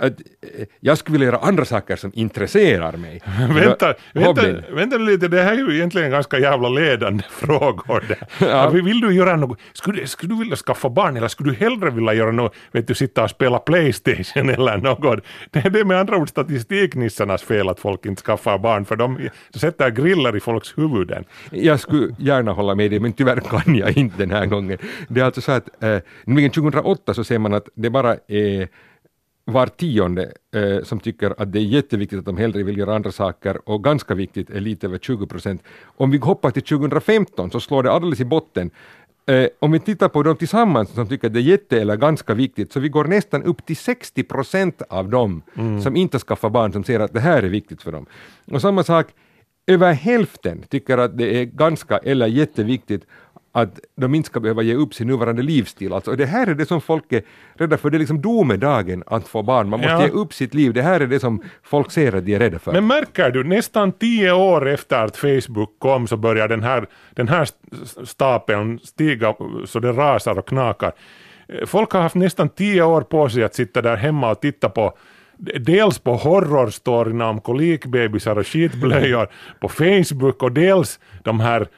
att 0.00 0.12
eh, 0.12 0.66
jag 0.80 0.98
skulle 0.98 1.12
vilja 1.12 1.26
göra 1.26 1.38
andra 1.38 1.64
saker 1.64 1.96
som 1.96 2.12
intresserar 2.14 2.96
mig. 2.96 3.22
vänta, 3.54 3.94
vänta, 4.14 4.42
vänta 4.72 4.96
lite, 4.96 5.28
det 5.28 5.42
här 5.42 5.52
är 5.52 5.56
ju 5.56 5.76
egentligen 5.76 6.10
ganska 6.10 6.38
jävla 6.38 6.68
ledande 6.68 7.24
frågor. 7.30 8.04
Ja. 8.40 8.70
Vill 8.70 9.00
du 9.00 9.14
göra 9.14 9.36
något, 9.36 9.58
skulle, 9.72 10.06
skulle 10.06 10.34
du 10.34 10.38
vilja 10.38 10.56
skaffa 10.56 10.90
barn 10.90 11.16
eller 11.16 11.28
skulle 11.28 11.50
du 11.50 11.56
hellre 11.56 11.90
vilja 11.90 12.14
göra 12.14 12.32
något, 12.32 12.54
vet 12.72 12.88
du, 12.88 12.94
sitta 12.94 13.24
och 13.24 13.30
spela 13.30 13.58
Playstation 13.58 14.50
eller 14.50 14.76
något? 14.76 15.24
Det, 15.50 15.60
det 15.60 15.80
är 15.80 15.84
med 15.84 16.00
andra 16.00 16.16
ord 16.16 16.28
statistiknissarnas 16.28 17.42
fel 17.42 17.68
att 17.68 17.80
folk 17.80 18.06
inte 18.06 18.22
skaffar 18.22 18.58
barn, 18.58 18.84
för 18.84 18.96
de 18.96 19.28
sätter 19.54 19.90
griller 19.90 20.36
i 20.36 20.40
folks 20.40 20.78
huvuden. 20.78 21.24
Jag 21.50 21.80
skulle 21.80 22.14
gärna 22.18 22.52
hålla 22.52 22.74
med 22.74 22.90
dig, 22.90 23.00
men 23.00 23.12
tyvärr 23.12 23.40
kan 23.40 23.74
jag 23.74 23.98
inte 23.98 24.16
den 24.18 24.30
här 24.30 24.46
gången. 24.46 24.78
Det 25.08 25.20
är 25.20 25.24
alltså 25.24 25.40
så 25.40 25.52
att, 25.52 25.82
eh, 25.82 25.98
2008 26.52 27.14
så 27.14 27.24
ser 27.24 27.38
man 27.38 27.54
att 27.54 27.68
det 27.74 27.90
bara 27.90 28.16
är 28.28 28.68
var 29.52 29.66
tionde 29.66 30.32
eh, 30.54 30.82
som 30.82 31.00
tycker 31.00 31.34
att 31.38 31.52
det 31.52 31.58
är 31.58 31.64
jätteviktigt 31.64 32.18
att 32.18 32.24
de 32.24 32.36
hellre 32.36 32.62
vill 32.62 32.78
göra 32.78 32.94
andra 32.94 33.12
saker 33.12 33.68
och 33.68 33.84
ganska 33.84 34.14
viktigt 34.14 34.50
är 34.50 34.60
lite 34.60 34.86
över 34.86 34.98
20 34.98 35.26
procent. 35.26 35.62
Om 35.84 36.10
vi 36.10 36.18
hoppar 36.18 36.50
till 36.50 36.62
2015 36.62 37.50
så 37.50 37.60
slår 37.60 37.82
det 37.82 37.92
alldeles 37.92 38.20
i 38.20 38.24
botten. 38.24 38.70
Eh, 39.26 39.46
om 39.58 39.72
vi 39.72 39.80
tittar 39.80 40.08
på 40.08 40.22
dem 40.22 40.36
tillsammans 40.36 40.90
som 40.90 41.08
tycker 41.08 41.26
att 41.26 41.34
det 41.34 41.40
är 41.40 41.42
jätte 41.42 41.80
eller 41.80 41.96
ganska 41.96 42.34
viktigt 42.34 42.72
så 42.72 42.80
vi 42.80 42.88
går 42.88 43.04
nästan 43.04 43.42
upp 43.42 43.66
till 43.66 43.76
60 43.76 44.22
procent 44.22 44.82
av 44.88 45.08
dem 45.08 45.42
mm. 45.54 45.80
som 45.80 45.96
inte 45.96 46.18
skaffar 46.18 46.50
barn 46.50 46.72
som 46.72 46.84
ser 46.84 47.00
att 47.00 47.12
det 47.12 47.20
här 47.20 47.42
är 47.42 47.48
viktigt 47.48 47.82
för 47.82 47.92
dem. 47.92 48.06
Och 48.52 48.60
samma 48.60 48.84
sak, 48.84 49.06
över 49.66 49.92
hälften 49.92 50.62
tycker 50.68 50.98
att 50.98 51.18
det 51.18 51.40
är 51.40 51.44
ganska 51.44 51.98
eller 51.98 52.26
jätteviktigt 52.26 53.06
att 53.52 53.80
de 53.96 54.14
inte 54.14 54.26
ska 54.26 54.40
behöva 54.40 54.62
ge 54.62 54.74
upp 54.74 54.94
sin 54.94 55.06
nuvarande 55.06 55.42
livsstil. 55.42 55.92
Alltså, 55.92 56.16
det 56.16 56.26
här 56.26 56.46
är 56.46 56.54
det 56.54 56.66
som 56.66 56.80
folk 56.80 57.12
är 57.12 57.22
rädda 57.54 57.78
för, 57.78 57.90
det 57.90 57.96
är 57.96 57.98
liksom 57.98 58.22
domedagen 58.22 59.02
att 59.06 59.28
få 59.28 59.42
barn. 59.42 59.68
Man 59.68 59.80
måste 59.80 59.92
ja. 59.92 60.02
ge 60.02 60.08
upp 60.08 60.34
sitt 60.34 60.54
liv, 60.54 60.72
det 60.72 60.82
här 60.82 61.00
är 61.00 61.06
det 61.06 61.20
som 61.20 61.42
folk 61.62 61.90
ser 61.90 62.14
att 62.14 62.26
de 62.26 62.34
är 62.34 62.38
rädda 62.38 62.58
för. 62.58 62.72
Men 62.72 62.86
märker 62.86 63.30
du, 63.30 63.44
nästan 63.44 63.92
tio 63.92 64.32
år 64.32 64.68
efter 64.68 65.04
att 65.04 65.16
Facebook 65.16 65.78
kom 65.78 66.06
så 66.06 66.16
börjar 66.16 66.48
den 66.48 66.62
här, 66.62 66.86
den 67.14 67.28
här 67.28 67.48
stapeln 68.04 68.78
stiga 68.78 69.34
så 69.66 69.80
det 69.80 69.92
rasar 69.92 70.38
och 70.38 70.48
knakar. 70.48 70.92
Folk 71.66 71.92
har 71.92 72.00
haft 72.00 72.14
nästan 72.14 72.48
tio 72.48 72.82
år 72.82 73.00
på 73.00 73.28
sig 73.28 73.44
att 73.44 73.54
sitta 73.54 73.82
där 73.82 73.96
hemma 73.96 74.30
och 74.30 74.40
titta 74.40 74.68
på 74.68 74.96
dels 75.60 75.98
på 75.98 76.16
horrorstoryna 76.16 77.28
om 77.28 77.40
kolikbebisar 77.40 78.38
och 78.38 78.46
skitblöjor 78.46 79.28
på 79.60 79.68
Facebook 79.68 80.42
och 80.42 80.52
dels 80.52 81.00
de 81.22 81.40
här 81.40 81.68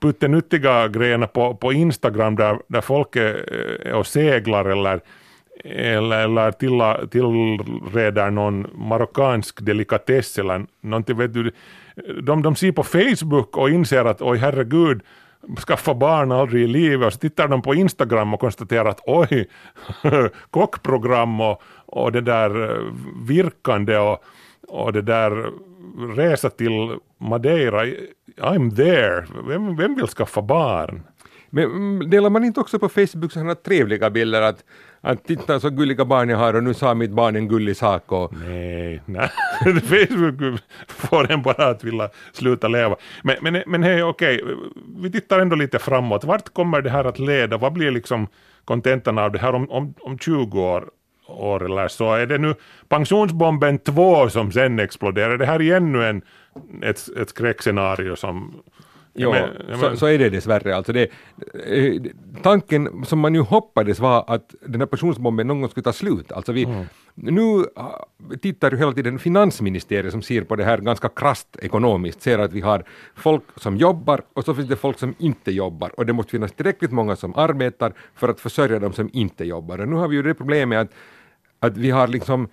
puttenuttiga 0.00 0.88
grejerna 0.88 1.26
på, 1.26 1.54
på 1.54 1.72
Instagram 1.72 2.36
där, 2.36 2.58
där 2.66 2.80
folk 2.80 3.16
är, 3.16 3.92
och 3.92 4.06
seglar 4.06 4.64
eller 4.64 5.00
eller, 5.64 6.24
eller 6.24 6.52
till, 6.52 7.08
tillreder 7.10 8.30
någon 8.30 8.66
marockansk 8.74 9.60
delikatess 9.60 10.38
eller 10.38 10.66
någonting. 10.80 11.16
Vet 11.16 11.34
du, 11.34 11.52
de, 12.22 12.42
de 12.42 12.56
ser 12.56 12.72
på 12.72 12.82
Facebook 12.82 13.56
och 13.56 13.70
inser 13.70 14.04
att 14.04 14.22
oj 14.22 14.38
herregud, 14.38 15.02
skaffa 15.66 15.94
barn 15.94 16.32
aldrig 16.32 16.64
i 16.64 16.66
livet 16.66 17.06
och 17.06 17.12
så 17.12 17.18
tittar 17.18 17.48
de 17.48 17.62
på 17.62 17.74
Instagram 17.74 18.34
och 18.34 18.40
konstaterar 18.40 18.88
att 18.88 19.00
oj, 19.06 19.48
kockprogram 20.50 21.40
och, 21.40 21.62
och 21.86 22.12
det 22.12 22.20
där 22.20 22.70
eh, 22.70 22.92
virkande 23.26 23.98
och, 23.98 24.24
och 24.68 24.92
det 24.92 25.02
där 25.02 25.50
resa 26.16 26.50
till 26.50 26.96
Madeira, 27.20 27.84
I'm 28.36 28.76
there, 28.76 29.26
vem, 29.48 29.76
vem 29.76 29.94
vill 29.94 30.06
skaffa 30.06 30.42
barn? 30.42 31.02
Men 31.50 31.64
mm, 31.64 32.10
delar 32.10 32.30
man 32.30 32.44
inte 32.44 32.60
också 32.60 32.78
på 32.78 32.88
Facebook 32.88 33.32
sådana 33.32 33.54
trevliga 33.54 34.10
bilder 34.10 34.42
att, 34.42 34.64
att 35.00 35.24
titta 35.24 35.60
så 35.60 35.70
gulliga 35.70 36.04
barn 36.04 36.28
jag 36.28 36.38
har 36.38 36.54
och 36.54 36.64
nu 36.64 36.74
sa 36.74 36.94
mitt 36.94 37.10
barn 37.10 37.36
en 37.36 37.48
gullig 37.48 37.76
sak 37.76 38.12
och... 38.12 38.32
Nej, 38.32 39.02
nej. 39.06 39.30
Facebook 39.80 40.60
får 40.88 41.32
en 41.32 41.42
bara 41.42 41.66
att 41.66 41.84
vilja 41.84 42.08
sluta 42.32 42.68
leva. 42.68 42.96
Men, 43.22 43.36
men, 43.40 43.62
men 43.66 43.82
hej, 43.82 44.02
okej, 44.02 44.44
vi 45.02 45.12
tittar 45.12 45.38
ändå 45.40 45.56
lite 45.56 45.78
framåt. 45.78 46.24
Vart 46.24 46.54
kommer 46.54 46.82
det 46.82 46.90
här 46.90 47.04
att 47.04 47.18
leda? 47.18 47.56
Vad 47.56 47.72
blir 47.72 47.90
liksom 47.90 48.26
kontentan 48.64 49.18
av 49.18 49.32
det 49.32 49.38
här 49.38 49.54
om, 49.54 49.70
om, 49.70 49.94
om 50.00 50.18
20 50.18 50.60
år? 50.60 50.88
år 51.30 51.64
eller 51.64 51.88
så. 51.88 52.14
Är 52.14 52.26
det 52.26 52.38
nu 52.38 52.54
pensionsbomben 52.88 53.78
2 53.78 54.28
som 54.28 54.52
sen 54.52 54.78
exploderar? 54.78 55.30
Är 55.30 55.38
det 55.38 55.46
här 55.46 55.72
ännu 55.72 56.04
en, 56.04 56.22
ett, 56.82 57.08
ett 57.16 57.28
skräckscenario 57.28 58.16
som 58.16 58.62
Jo, 59.14 59.30
men, 59.32 59.78
så, 59.80 59.96
så, 59.96 60.06
är 60.06 60.18
det 60.18 60.30
dessvärre. 60.30 60.76
Alltså 60.76 60.92
det, 60.92 61.10
eh, 61.66 62.02
tanken 62.42 63.04
som 63.04 63.18
man 63.18 63.34
ju 63.34 63.40
hoppades 63.40 64.00
var 64.00 64.24
att 64.26 64.54
den 64.66 64.80
här 64.80 64.86
pensionsbomben 64.86 65.46
någon 65.46 65.60
gång 65.60 65.70
skulle 65.70 65.84
ta 65.84 65.92
slut. 65.92 66.32
Alltså 66.32 66.52
vi, 66.52 66.64
mm. 66.64 66.84
Nu 67.14 67.64
ah, 67.76 68.06
tittar 68.42 68.70
ju 68.70 68.76
hela 68.76 68.92
tiden 68.92 69.18
finansministeriet 69.18 70.12
som 70.12 70.22
ser 70.22 70.42
på 70.42 70.56
det 70.56 70.64
här 70.64 70.78
ganska 70.78 71.08
krasst 71.08 71.56
ekonomiskt, 71.62 72.22
ser 72.22 72.38
att 72.38 72.52
vi 72.52 72.60
har 72.60 72.84
folk 73.14 73.42
som 73.56 73.76
jobbar 73.76 74.22
och 74.32 74.44
så 74.44 74.54
finns 74.54 74.68
det 74.68 74.76
folk 74.76 74.98
som 74.98 75.14
inte 75.18 75.52
jobbar 75.52 75.90
och 75.96 76.06
det 76.06 76.12
måste 76.12 76.30
finnas 76.30 76.52
tillräckligt 76.52 76.92
många 76.92 77.16
som 77.16 77.34
arbetar 77.34 77.92
för 78.14 78.28
att 78.28 78.40
försörja 78.40 78.78
dem 78.78 78.92
som 78.92 79.10
inte 79.12 79.44
jobbar. 79.44 79.78
Och 79.78 79.88
nu 79.88 79.96
har 79.96 80.08
vi 80.08 80.16
ju 80.16 80.22
det 80.22 80.34
problemet 80.34 80.78
att, 80.80 80.90
att 81.70 81.76
vi 81.76 81.90
har 81.90 82.08
liksom 82.08 82.48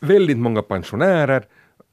väldigt 0.00 0.38
många 0.38 0.62
pensionärer 0.62 1.46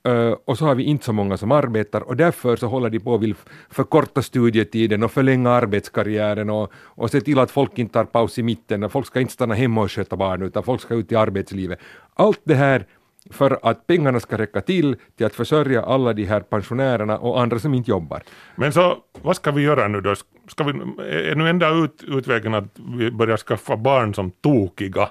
Uh, 0.07 0.35
och 0.45 0.57
så 0.57 0.65
har 0.65 0.75
vi 0.75 0.83
inte 0.83 1.05
så 1.05 1.13
många 1.13 1.37
som 1.37 1.51
arbetar 1.51 2.01
och 2.01 2.17
därför 2.17 2.55
så 2.55 2.67
håller 2.67 2.89
de 2.89 2.99
på 2.99 3.11
och 3.11 3.23
vill 3.23 3.35
förkorta 3.69 4.21
studietiden 4.21 5.03
och 5.03 5.11
förlänga 5.11 5.49
arbetskarriären 5.49 6.49
och, 6.49 6.71
och 6.75 7.11
se 7.11 7.21
till 7.21 7.39
att 7.39 7.51
folk 7.51 7.79
inte 7.79 7.93
tar 7.93 8.05
paus 8.05 8.39
i 8.39 8.43
mitten 8.43 8.83
och 8.83 8.91
folk 8.91 9.05
ska 9.05 9.19
inte 9.19 9.33
stanna 9.33 9.53
hemma 9.53 9.81
och 9.81 9.91
sköta 9.91 10.15
barn 10.15 10.41
utan 10.41 10.63
folk 10.63 10.81
ska 10.81 10.95
ut 10.95 11.11
i 11.11 11.15
arbetslivet. 11.15 11.79
Allt 12.15 12.41
det 12.43 12.55
här 12.55 12.85
för 13.31 13.59
att 13.63 13.87
pengarna 13.87 14.19
ska 14.19 14.37
räcka 14.37 14.61
till 14.61 14.95
till 15.17 15.25
att 15.25 15.35
försörja 15.35 15.83
alla 15.83 16.13
de 16.13 16.25
här 16.25 16.39
pensionärerna 16.39 17.17
och 17.17 17.41
andra 17.41 17.59
som 17.59 17.73
inte 17.73 17.91
jobbar. 17.91 18.23
Men 18.55 18.73
så 18.73 18.97
vad 19.21 19.35
ska 19.35 19.51
vi 19.51 19.61
göra 19.61 19.87
nu 19.87 20.01
då? 20.01 20.15
Ska 20.47 20.63
vi, 20.63 20.71
är 21.31 21.35
nu 21.35 21.49
enda 21.49 21.69
ut, 21.69 22.03
utvägen 22.07 22.53
att 22.53 22.79
vi 22.97 23.11
börjar 23.11 23.37
skaffa 23.37 23.77
barn 23.77 24.13
som 24.13 24.31
tokiga? 24.31 25.09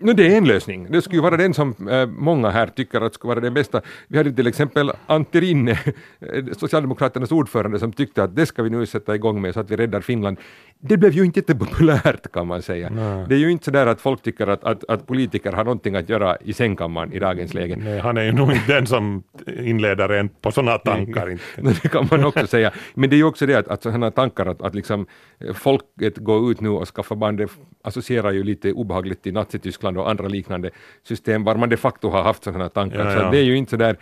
No, 0.00 0.12
det 0.12 0.32
är 0.32 0.38
en 0.38 0.44
lösning. 0.44 0.86
Det 0.90 1.02
skulle 1.02 1.16
ju 1.16 1.22
vara 1.22 1.36
den 1.36 1.54
som 1.54 1.88
äh, 1.88 2.06
många 2.06 2.50
här 2.50 2.66
tycker 2.66 3.00
att 3.00 3.14
skulle 3.14 3.28
vara 3.28 3.40
den 3.40 3.54
bästa. 3.54 3.82
Vi 4.08 4.18
hade 4.18 4.32
till 4.32 4.46
exempel 4.46 4.92
Antti 5.06 5.40
Rinne, 5.40 5.70
eh, 6.20 6.44
Socialdemokraternas 6.58 7.32
ordförande, 7.32 7.78
som 7.78 7.92
tyckte 7.92 8.22
att 8.22 8.36
det 8.36 8.46
ska 8.46 8.62
vi 8.62 8.70
nu 8.70 8.86
sätta 8.86 9.14
igång 9.14 9.40
med 9.40 9.54
så 9.54 9.60
att 9.60 9.70
vi 9.70 9.76
räddar 9.76 10.00
Finland. 10.00 10.36
Det 10.80 10.96
blev 10.96 11.12
ju 11.12 11.24
inte 11.24 11.38
jättepopulärt 11.38 12.32
kan 12.32 12.46
man 12.46 12.62
säga. 12.62 12.90
Nej. 12.90 13.26
Det 13.28 13.34
är 13.34 13.38
ju 13.38 13.50
inte 13.50 13.64
så 13.64 13.70
där 13.70 13.86
att 13.86 14.00
folk 14.00 14.22
tycker 14.22 14.46
att, 14.46 14.64
att, 14.64 14.84
att, 14.88 15.06
politiker 15.06 15.52
har 15.52 15.64
någonting 15.64 15.96
att 15.96 16.08
göra 16.08 16.36
i 16.36 16.52
sängkammaren 16.52 17.12
i 17.12 17.18
dagens 17.18 17.54
läge. 17.54 17.76
Nej, 17.76 17.98
han 17.98 18.16
är 18.16 18.22
ju 18.22 18.32
nog 18.32 18.52
inte 18.52 18.74
den 18.74 18.86
som 18.86 19.22
inleder 19.58 20.08
en 20.08 20.28
på 20.28 20.52
sådana 20.52 20.78
tankar. 20.78 21.30
inte. 21.30 21.42
det 21.82 21.88
kan 21.88 22.08
man 22.10 22.24
också 22.24 22.46
säga. 22.46 22.72
Men 22.94 23.10
det 23.10 23.16
är 23.16 23.18
ju 23.18 23.24
också 23.24 23.46
det 23.46 23.54
att, 23.54 23.68
att 23.68 23.82
sådana 23.82 24.10
tankar 24.10 24.46
att, 24.46 24.62
att 24.62 24.74
liksom 24.74 25.06
folket 25.54 26.16
går 26.16 26.50
ut 26.50 26.60
nu 26.60 26.68
och 26.68 26.88
skaffar 26.88 27.16
barn, 27.16 27.36
det 27.36 27.48
associerar 27.84 28.32
ju 28.32 28.42
lite 28.42 28.72
obehagligt 28.72 29.22
till 29.22 29.32
Nazityskland 29.32 29.98
och 29.98 30.10
andra 30.10 30.28
liknande 30.28 30.70
system 31.02 31.44
var 31.44 31.56
man 31.56 31.68
de 31.68 31.76
facto 31.76 32.08
har 32.08 32.22
haft 32.22 32.44
sådana 32.44 32.68
tankar. 32.68 32.98
Ja, 32.98 33.12
ja. 33.12 33.24
Så 33.24 33.30
det 33.30 33.38
är 33.38 33.44
ju 33.44 33.56
inte 33.56 33.70
så 33.70 33.76
där 33.76 33.90
eh, 33.90 33.96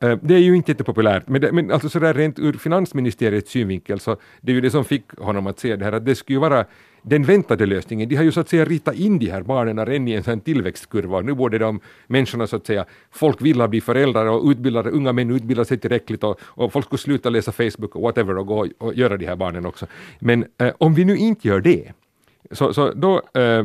Eh, 0.00 0.18
det 0.22 0.34
är 0.34 0.38
ju 0.38 0.56
inte 0.56 0.70
jättepopulärt, 0.70 1.28
men, 1.28 1.40
det, 1.40 1.52
men 1.52 1.70
alltså 1.70 1.88
sådär 1.88 2.14
rent 2.14 2.38
ur 2.38 2.52
finansministeriets 2.52 3.50
synvinkel 3.50 4.00
så 4.00 4.16
det 4.40 4.52
är 4.52 4.54
ju 4.54 4.60
det 4.60 4.70
som 4.70 4.84
fick 4.84 5.18
honom 5.18 5.46
att 5.46 5.58
se 5.58 5.76
det 5.76 5.84
här 5.84 5.92
att 5.92 6.04
det 6.04 6.14
skulle 6.14 6.36
ju 6.36 6.40
vara 6.40 6.64
den 7.02 7.22
väntade 7.22 7.66
lösningen. 7.66 8.08
De 8.08 8.16
har 8.16 8.24
ju 8.24 8.32
så 8.32 8.40
att 8.40 8.48
säga 8.48 8.64
ritat 8.64 8.94
in 8.94 9.18
de 9.18 9.30
här 9.30 9.42
barnen 9.42 9.86
redan 9.86 10.08
i 10.08 10.12
en 10.12 10.22
sån 10.22 10.40
tillväxtkurva. 10.40 11.20
Nu 11.20 11.34
borde 11.34 11.58
de 11.58 11.80
människorna 12.06 12.46
så 12.46 12.56
att 12.56 12.66
säga, 12.66 12.84
folk 13.10 13.42
vill 13.42 13.68
bli 13.68 13.80
föräldrar 13.80 14.26
och 14.26 14.50
utbildade, 14.50 14.90
unga 14.90 15.12
män 15.12 15.30
utbildar 15.30 15.64
sig 15.64 15.78
tillräckligt 15.78 16.24
och, 16.24 16.40
och 16.42 16.72
folk 16.72 16.86
skulle 16.86 16.98
sluta 16.98 17.30
läsa 17.30 17.52
Facebook 17.52 17.96
och 17.96 18.02
whatever 18.02 18.38
och 18.38 18.46
gå 18.46 18.66
och 18.78 18.94
göra 18.94 19.16
de 19.16 19.26
här 19.26 19.36
barnen 19.36 19.66
också. 19.66 19.86
Men 20.18 20.44
eh, 20.58 20.72
om 20.78 20.94
vi 20.94 21.04
nu 21.04 21.16
inte 21.16 21.48
gör 21.48 21.60
det, 21.60 21.92
så, 22.50 22.74
så 22.74 22.92
då 22.92 23.16
eh, 23.34 23.64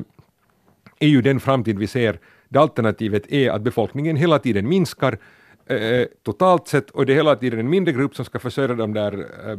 är 1.00 1.08
ju 1.08 1.22
den 1.22 1.39
framtid 1.39 1.79
vi 1.79 1.88
ser, 1.88 2.20
det 2.50 2.60
alternativet 2.60 3.32
är 3.32 3.50
att 3.50 3.62
befolkningen 3.62 4.15
hela 4.15 4.39
tiden 4.39 4.70
minskar 4.70 5.17
eh, 5.65 6.08
totalt 6.24 6.67
sett 6.67 6.89
och 6.89 7.05
det 7.05 7.13
är 7.13 7.15
hela 7.15 7.36
tiden 7.36 7.60
en 7.60 7.70
mindre 7.70 7.93
grupp 7.93 8.15
som 8.15 8.25
ska 8.25 8.39
försörja 8.39 8.75
de 8.75 8.93
där 8.93 9.27
eh, 9.48 9.58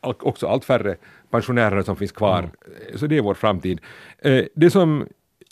också 0.00 0.46
allt 0.46 0.64
färre 0.64 0.96
pensionärerna 1.30 1.82
som 1.82 1.96
finns 1.96 2.12
kvar. 2.12 2.38
Mm. 2.38 2.98
Så 2.98 3.06
det 3.06 3.16
är 3.16 3.22
vår 3.22 3.34
framtid. 3.34 3.80
Eh, 4.18 4.44
det 4.54 4.70
som 4.70 5.06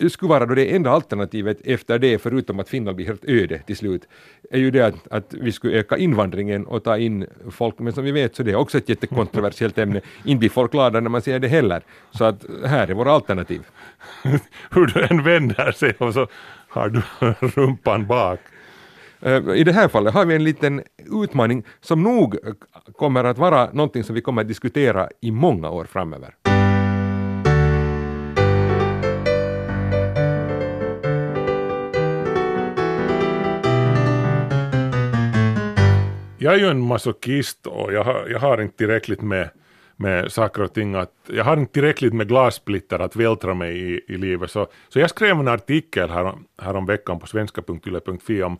skulle 0.09 0.29
vara 0.29 0.47
då 0.47 0.55
det 0.55 0.75
enda 0.75 0.91
alternativet 0.91 1.61
efter 1.65 1.99
det, 1.99 2.19
förutom 2.19 2.61
att 2.61 2.69
Finland 2.69 2.97
blir 2.97 3.07
helt 3.07 3.25
öde 3.25 3.59
till 3.59 3.77
slut, 3.77 4.09
är 4.51 4.59
ju 4.59 4.71
det 4.71 4.87
att, 4.87 5.09
att 5.11 5.35
vi 5.35 5.53
skulle 5.53 5.79
öka 5.79 5.97
invandringen 5.97 6.67
och 6.67 6.85
ta 6.85 6.99
in 6.99 7.27
folk, 7.51 7.79
men 7.79 7.93
som 7.93 8.05
vi 8.05 8.13
vet 8.13 8.37
så 8.37 8.43
det 8.43 8.51
är 8.51 8.57
också 8.57 8.79
ett 8.79 8.89
jättekontroversiellt 8.89 9.79
ämne. 9.79 10.01
Inte 10.25 10.39
blir 10.39 10.51
folk 10.51 10.73
glada 10.73 11.01
när 11.01 11.11
man 11.11 11.23
säger 11.23 11.39
det 11.39 11.49
heller. 11.49 11.83
Så 12.11 12.25
att 12.25 12.45
här 12.65 12.91
är 12.91 12.95
våra 12.95 13.13
alternativ. 13.13 13.63
Hur 14.71 14.87
du 14.87 15.03
än 15.03 15.23
vänder 15.23 15.73
sig 15.73 15.95
och 15.99 16.15
så 16.15 16.27
har 16.69 16.89
du 16.89 17.03
rumpan 17.47 18.07
bak. 18.07 18.41
Eh, 19.23 19.55
I 19.55 19.65
det 19.65 19.73
här 19.73 19.89
fallet 19.89 20.15
har 20.15 20.25
vi 20.25 20.35
en 20.35 20.45
liten 20.45 20.83
utmaning 21.23 21.65
som 21.81 22.03
nog 22.03 22.37
kommer 22.99 23.25
att 23.25 23.39
vara 23.39 23.73
någonting 23.73 24.05
som 24.05 24.15
vi 24.15 24.21
kommer 24.21 24.43
att 24.43 24.49
diskutera 24.49 25.09
i 25.21 25.31
många 25.31 25.71
år 25.71 25.85
framöver. 25.85 26.35
Jag 36.43 36.55
är 36.55 36.59
ju 36.59 36.67
en 36.67 36.81
masochist 36.81 37.67
och 37.67 37.93
jag 37.93 38.05
har, 38.05 38.29
jag 38.29 38.39
har 38.39 38.61
inte 38.63 38.77
tillräckligt 38.77 39.23
med, 39.23 39.51
med 39.97 40.33
saker 40.33 40.63
och 40.63 40.75
ting 40.75 40.95
att, 40.95 41.13
jag 41.27 41.45
har 41.45 41.57
inte 41.57 41.73
tillräckligt 41.73 42.15
med 42.15 42.29
glassplitter 42.29 42.99
att 42.99 43.17
vältra 43.17 43.55
mig 43.55 43.95
i, 43.95 44.01
i 44.09 44.17
livet. 44.17 44.51
Så, 44.51 44.67
så 44.89 44.99
jag 44.99 45.11
skrev 45.11 45.41
en 45.41 45.49
artikel 45.49 46.11
här, 46.11 46.33
här 46.63 46.77
om 46.77 46.87
veckan 46.87 47.19
på 47.19 47.27
svenska.yle.fi 47.27 48.43
om, 48.43 48.59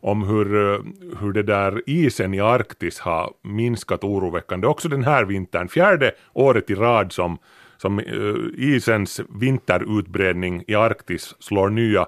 om 0.00 0.22
hur, 0.22 0.54
eh, 0.54 0.80
hur 1.20 1.32
det 1.32 1.42
där 1.42 1.82
isen 1.86 2.34
i 2.34 2.40
Arktis 2.40 2.98
har 3.00 3.32
minskat 3.42 4.04
oroväckande 4.04 4.66
också 4.66 4.88
den 4.88 5.04
här 5.04 5.24
vintern. 5.24 5.68
Fjärde 5.68 6.12
året 6.32 6.70
i 6.70 6.74
rad 6.74 7.12
som, 7.12 7.38
som 7.76 7.98
eh, 7.98 8.34
isens 8.56 9.20
vinterutbredning 9.40 10.64
i 10.66 10.74
Arktis 10.74 11.34
slår 11.38 11.70
nya 11.70 12.06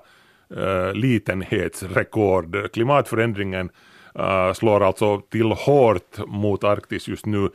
uh, 0.56 0.94
litenhetsrekord. 0.94 2.72
Klimatförändringen 2.72 3.70
uh, 4.18 4.52
slår 4.52 4.82
alltså 4.82 5.20
till 5.20 5.52
hårt 5.52 6.18
mot 6.26 6.64
Arktis 6.64 7.08
just 7.08 7.26
nu. 7.26 7.48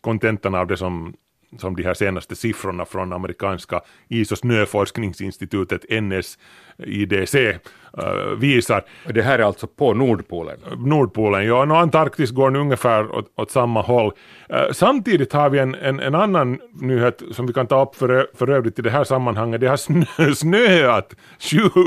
Kontentan 0.00 0.54
av 0.54 0.66
det 0.66 0.76
som 0.76 1.14
som 1.58 1.76
de 1.76 1.82
här 1.82 1.94
senaste 1.94 2.36
siffrorna 2.36 2.84
från 2.84 3.12
amerikanska 3.12 3.80
is 4.08 4.32
och 4.32 4.38
snöforskningsinstitutet 4.38 5.84
NSIDC 5.90 7.58
visar. 8.36 8.84
Det 9.14 9.22
här 9.22 9.38
är 9.38 9.42
alltså 9.42 9.66
på 9.66 9.94
Nordpolen? 9.94 10.58
Nordpolen, 10.76 11.46
ja. 11.46 11.62
Och 11.62 11.78
Antarktis 11.78 12.30
går 12.30 12.50
nu 12.50 12.58
ungefär 12.58 13.14
åt, 13.14 13.32
åt 13.36 13.50
samma 13.50 13.82
håll. 13.82 14.12
Uh, 14.52 14.72
samtidigt 14.72 15.32
har 15.32 15.50
vi 15.50 15.58
en, 15.58 15.74
en, 15.74 16.00
en, 16.00 16.14
annan 16.14 16.58
nyhet 16.80 17.22
som 17.30 17.46
vi 17.46 17.52
kan 17.52 17.66
ta 17.66 17.82
upp 17.82 17.96
för, 17.96 18.30
för 18.34 18.50
övrigt 18.50 18.78
i 18.78 18.82
det 18.82 18.90
här 18.90 19.04
sammanhanget. 19.04 19.60
Det 19.60 19.66
har 19.66 19.76
snö, 19.76 20.34
snöat 20.34 21.14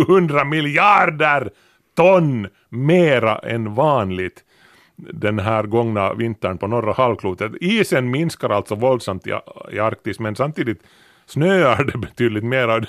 700 0.08 0.44
miljarder 0.44 1.50
ton 1.96 2.48
mera 2.70 3.38
än 3.38 3.74
vanligt 3.74 4.44
den 5.14 5.40
här 5.40 5.64
gångna 5.64 6.14
vintern 6.14 6.58
på 6.58 6.68
norra 6.68 6.94
halvklotet. 6.94 7.52
Isen 7.62 8.12
minskar 8.12 8.50
alltså 8.50 8.76
våldsamt 8.76 9.28
i, 9.28 9.34
i 9.72 9.80
Arktis 9.80 10.20
men 10.20 10.36
samtidigt 10.36 10.84
snöar 11.26 11.84
det 11.84 11.98
betydligt 12.08 12.44
mer. 12.44 12.88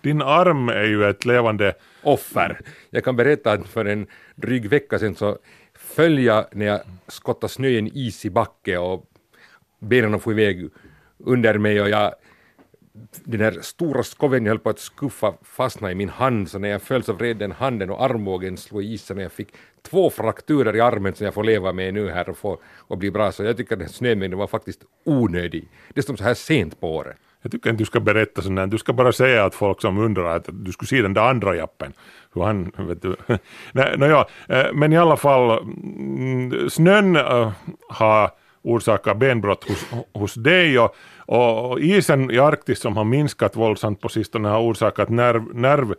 Din 0.00 0.22
arm 0.22 0.68
är 0.68 0.84
ju 0.84 1.04
ett 1.04 1.24
levande 1.24 1.74
offer. 2.02 2.60
Jag 2.90 3.04
kan 3.04 3.16
berätta 3.16 3.52
att 3.52 3.66
för 3.66 3.84
en 3.84 4.06
dryg 4.34 4.68
vecka 4.68 4.98
sedan 4.98 5.14
så 5.14 5.38
föll 5.74 6.18
jag 6.18 6.44
när 6.52 6.66
jag 6.66 6.80
skottade 7.06 7.52
snö 7.52 7.68
i 7.68 7.78
en 7.78 7.90
isig 7.96 8.32
backe 8.32 8.78
och 8.78 9.04
benen 9.80 10.20
får 10.20 10.32
iväg 10.32 10.68
under 11.18 11.58
mig 11.58 11.80
och 11.80 11.88
jag 11.88 12.14
den 13.24 13.40
här 13.40 13.58
stora 13.60 14.02
skoven 14.02 14.44
jag 14.44 14.50
höll 14.50 14.58
på 14.58 14.70
att 14.70 14.78
skuffa 14.78 15.34
fastnade 15.42 15.92
i 15.92 15.94
min 15.94 16.08
hand, 16.08 16.50
så 16.50 16.58
när 16.58 16.68
jag 16.68 16.82
föll 16.82 17.02
så 17.02 17.12
vred 17.12 17.36
den 17.36 17.52
handen 17.52 17.90
och 17.90 18.04
armbågen 18.04 18.56
slog 18.56 18.82
i 18.82 18.92
isen 18.92 19.16
och 19.16 19.22
jag 19.22 19.32
fick 19.32 19.48
två 19.82 20.10
frakturer 20.10 20.76
i 20.76 20.80
armen 20.80 21.14
som 21.14 21.24
jag 21.24 21.34
får 21.34 21.44
leva 21.44 21.72
med 21.72 21.94
nu 21.94 22.10
här 22.10 22.28
och, 22.28 22.38
få, 22.38 22.58
och 22.78 22.98
bli 22.98 23.10
bra. 23.10 23.32
Så 23.32 23.44
jag 23.44 23.56
tycker 23.56 23.72
att 23.72 23.78
den 23.78 23.88
snömängden 23.88 24.38
var 24.38 24.46
faktiskt 24.46 24.80
onödig. 25.04 25.68
Dessutom 25.94 26.16
så 26.16 26.24
här 26.24 26.34
sent 26.34 26.80
på 26.80 26.96
året. 26.96 27.16
Jag 27.42 27.52
tycker 27.52 27.70
inte 27.70 27.80
du 27.80 27.86
ska 27.86 28.00
berätta 28.00 28.42
sånt 28.42 28.70
Du 28.70 28.78
ska 28.78 28.92
bara 28.92 29.12
säga 29.12 29.44
att 29.44 29.54
folk 29.54 29.80
som 29.80 29.98
undrar 29.98 30.36
att 30.36 30.48
du 30.52 30.72
skulle 30.72 30.88
se 30.88 31.02
den 31.02 31.14
där 31.14 31.22
andra 31.22 31.56
jappen. 31.56 31.92
Hur 32.34 32.42
han, 32.42 32.72
vet 32.76 33.02
du. 33.02 33.16
Nej, 33.72 33.98
no, 33.98 34.04
ja, 34.04 34.28
eh, 34.48 34.72
men 34.72 34.92
i 34.92 34.96
alla 34.96 35.16
fall, 35.16 35.58
mm, 35.58 36.70
snön 36.70 37.16
äh, 37.16 37.52
har 37.88 38.30
orsakat 38.62 39.16
benbrott 39.16 39.64
hos, 39.64 39.86
hos 40.12 40.34
dig 40.34 40.78
och, 40.78 40.96
och 41.32 41.80
isen 41.80 42.30
i 42.30 42.38
Arktis 42.38 42.80
som 42.80 42.96
har 42.96 43.04
minskat 43.04 43.56
våldsamt 43.56 44.00
på 44.00 44.08
sistone 44.08 44.48
har 44.48 44.60
orsakat 44.60 45.08
nerv, 45.08 45.54
nerv 45.54 45.94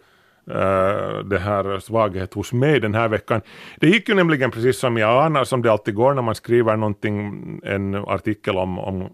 Uh, 0.48 1.24
det 1.26 1.40
här 1.40 1.80
svaghet 1.80 2.34
hos 2.34 2.54
mig 2.54 2.80
den 2.80 2.94
här 2.94 3.08
veckan. 3.08 3.42
Det 3.80 3.88
gick 3.88 4.10
ju 4.10 4.16
nämligen 4.16 4.52
precis 4.52 4.80
som 4.80 4.98
jag 4.98 5.26
anar, 5.26 5.44
som 5.44 5.62
det 5.62 5.72
alltid 5.72 5.96
går 5.96 6.14
när 6.14 6.22
man 6.22 6.36
skriver 6.36 6.78
någonting, 6.78 7.62
en 7.64 7.96
artikel 7.96 8.58
om, 8.58 8.80
om 8.80 9.10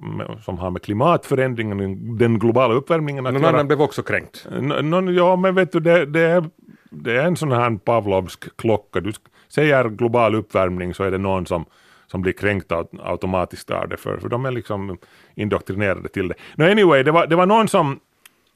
som 0.45 0.57
har 0.57 0.71
med 0.71 0.81
klimatförändringen, 0.81 2.17
den 2.17 2.39
globala 2.39 2.73
uppvärmningen 2.73 3.25
att 3.25 3.33
Någon 3.33 3.41
göra. 3.41 3.53
annan 3.53 3.67
blev 3.67 3.81
också 3.81 4.01
kränkt. 4.01 4.47
N 4.51 5.13
ja, 5.17 5.35
men 5.35 5.55
vet 5.55 5.71
du, 5.71 5.79
det, 5.79 6.05
det, 6.05 6.21
är, 6.21 6.49
det 6.89 7.17
är 7.17 7.23
en 7.23 7.35
sån 7.35 7.51
här 7.51 7.77
Pavlovsk 7.77 8.57
klocka. 8.57 8.99
Du 8.99 9.11
säger 9.47 9.89
global 9.89 10.35
uppvärmning 10.35 10.93
så 10.93 11.03
är 11.03 11.11
det 11.11 11.17
någon 11.17 11.45
som 11.45 11.65
som 12.11 12.21
blir 12.21 12.33
kränkta 12.33 12.85
automatiskt 12.99 13.71
av 13.71 13.89
det, 13.89 13.97
för, 13.97 14.17
för 14.17 14.29
de 14.29 14.45
är 14.45 14.51
liksom 14.51 14.97
indoktrinerade 15.35 16.09
till 16.09 16.27
det. 16.27 16.35
No 16.55 16.63
anyway, 16.63 17.03
det 17.03 17.11
var, 17.11 17.27
det 17.27 17.35
var 17.35 17.45
någon 17.45 17.67
som 17.67 17.99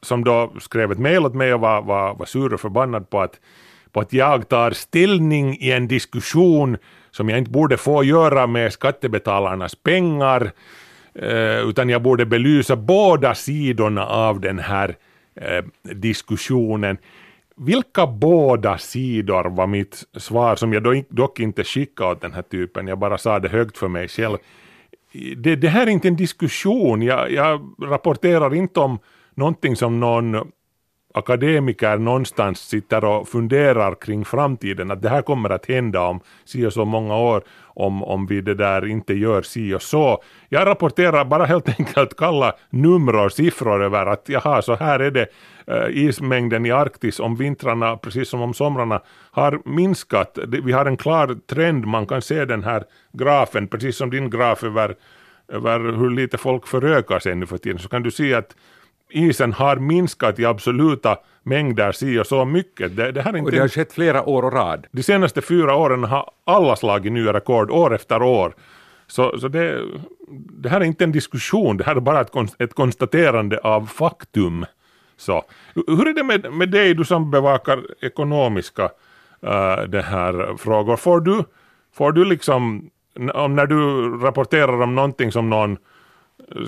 som 0.03 0.24
då 0.24 0.53
skrev 0.60 0.91
ett 0.91 1.00
mejl 1.00 1.25
åt 1.25 1.33
mig 1.33 1.53
och 1.53 1.60
var, 1.60 1.81
var, 1.81 2.15
var 2.15 2.25
sur 2.25 2.53
och 2.53 2.60
förbannad 2.60 3.10
på 3.10 3.22
att, 3.22 3.39
på 3.91 4.00
att 4.00 4.13
jag 4.13 4.50
tar 4.50 4.72
ställning 4.72 5.57
i 5.60 5.72
en 5.72 5.88
diskussion 5.88 6.77
som 7.12 7.29
jag 7.29 7.38
inte 7.38 7.51
borde 7.51 7.77
få 7.77 8.03
göra 8.03 8.48
med 8.48 8.74
skattebetalarnas 8.74 9.75
pengar, 9.75 10.51
eh, 11.15 11.69
utan 11.69 11.89
jag 11.89 12.01
borde 12.01 12.25
belysa 12.25 12.75
båda 12.75 13.36
sidorna 13.36 14.05
av 14.05 14.39
den 14.39 14.60
här 14.60 14.95
eh, 15.36 15.63
diskussionen. 15.81 16.98
Vilka 17.55 18.07
båda 18.07 18.77
sidor 18.77 19.43
var 19.50 19.67
mitt 19.67 20.03
svar 20.17 20.55
som 20.55 20.74
jag 20.74 21.05
dock 21.10 21.39
inte 21.39 21.63
skickade 21.63 22.12
åt 22.12 22.22
den 22.22 22.33
här 22.33 22.41
typen, 22.41 22.88
jag 22.88 23.00
bara 23.00 23.17
sa 23.17 23.39
det 23.39 23.50
högt 23.50 23.77
för 23.77 23.88
mig 23.88 24.07
själv. 24.07 24.38
Det, 25.38 25.55
det 25.55 25.67
här 25.67 25.88
är 25.88 25.91
inte 25.91 26.07
en 26.07 26.15
diskussion, 26.15 27.01
jag, 27.01 27.31
jag 27.31 27.75
rapporterar 27.81 28.55
inte 28.55 28.79
om 28.79 29.00
någonting 29.36 29.75
som 29.75 30.00
någon 30.00 30.51
akademiker 31.13 31.98
någonstans 31.98 32.60
sitter 32.60 33.05
och 33.05 33.27
funderar 33.27 33.96
kring 33.96 34.25
framtiden, 34.25 34.91
att 34.91 35.01
det 35.01 35.10
här 35.10 35.22
kommer 35.22 35.50
att 35.50 35.65
hända 35.65 36.01
om 36.01 36.20
si 36.46 36.65
och 36.65 36.74
så 36.74 36.86
många 36.86 37.17
år 37.17 37.43
om, 37.75 38.03
om 38.03 38.25
vi 38.25 38.41
det 38.41 38.53
där 38.53 38.86
inte 38.86 39.13
gör 39.13 39.41
si 39.41 39.74
och 39.74 39.82
så. 39.82 40.24
Jag 40.50 40.67
rapporterar 40.67 41.25
bara 41.25 41.46
helt 41.46 41.70
enkelt 41.79 42.17
kalla 42.17 42.53
nummer 42.70 43.15
och 43.15 43.32
siffror 43.32 43.84
över 43.84 44.05
att 44.05 44.29
jaha, 44.29 44.62
så 44.62 44.75
här 44.75 45.00
är 45.00 45.12
det 45.12 45.27
uh, 45.72 45.98
ismängden 45.98 46.65
i 46.65 46.72
Arktis 46.72 47.20
om 47.20 47.36
vintrarna, 47.36 47.98
precis 47.98 48.29
som 48.29 48.41
om 48.41 48.53
somrarna, 48.53 49.01
har 49.32 49.62
minskat. 49.65 50.38
Vi 50.48 50.72
har 50.72 50.86
en 50.86 50.98
klar 50.98 51.38
trend, 51.48 51.86
man 51.86 52.08
kan 52.08 52.22
se 52.22 52.46
den 52.46 52.63
här 52.63 52.84
grafen, 53.12 53.67
precis 53.67 53.98
som 53.98 54.10
din 54.10 54.29
graf 54.29 54.63
över, 54.63 54.96
över 55.48 55.79
hur 55.79 56.10
lite 56.10 56.38
folk 56.38 56.67
förökar 56.67 57.20
sig 57.20 57.36
nu 57.36 57.46
för 57.46 57.58
tiden, 57.58 57.79
så 57.79 57.89
kan 57.89 58.03
du 58.03 58.12
se 58.12 58.34
att 58.34 58.55
isen 59.13 59.53
har 59.53 59.75
minskat 59.75 60.39
i 60.39 60.46
absoluta 60.46 61.17
mängder 61.43 61.91
si 61.91 62.20
och 62.20 62.27
så 62.27 62.46
mycket. 62.46 62.96
Det, 62.96 63.12
det 63.12 63.22
här 63.22 63.38
inte 63.38 63.46
och 63.46 63.51
det 63.51 63.60
har 63.60 63.67
skett 63.67 63.93
flera 63.93 64.24
år 64.24 64.46
och 64.46 64.53
rad. 64.53 64.88
De 64.91 65.04
senaste 65.04 65.41
fyra 65.41 65.76
åren 65.76 66.04
har 66.04 66.32
alla 66.45 66.76
slagit 66.76 67.13
nya 67.13 67.34
rekord 67.34 67.71
år 67.71 67.95
efter 67.95 68.21
år. 68.21 68.54
Så, 69.08 69.39
så 69.39 69.47
det, 69.47 69.82
det 70.62 70.69
här 70.69 70.82
är 70.82 70.86
inte 70.86 71.04
en 71.04 71.12
diskussion, 71.12 71.78
det 71.78 71.84
här 71.84 71.95
är 71.95 71.99
bara 71.99 72.21
ett, 72.21 72.32
ett 72.60 72.73
konstaterande 72.73 73.60
av 73.60 73.86
faktum. 73.86 74.65
Så. 75.17 75.43
Hur 75.88 76.08
är 76.08 76.13
det 76.13 76.23
med, 76.23 76.54
med 76.54 76.69
dig, 76.69 76.93
du 76.93 77.06
som 77.06 77.32
bevakar 77.32 77.80
ekonomiska 78.02 78.84
uh, 78.84 79.84
det 79.88 80.02
här 80.02 80.58
frågor? 80.58 80.95
Får 80.95 81.19
du, 81.19 81.43
får 81.93 82.12
du 82.12 82.26
liksom, 82.26 82.89
om 83.34 83.56
när 83.56 83.65
du 83.65 84.10
rapporterar 84.17 84.82
om 84.82 84.95
någonting 84.95 85.32
som 85.32 85.49
någon 85.49 85.78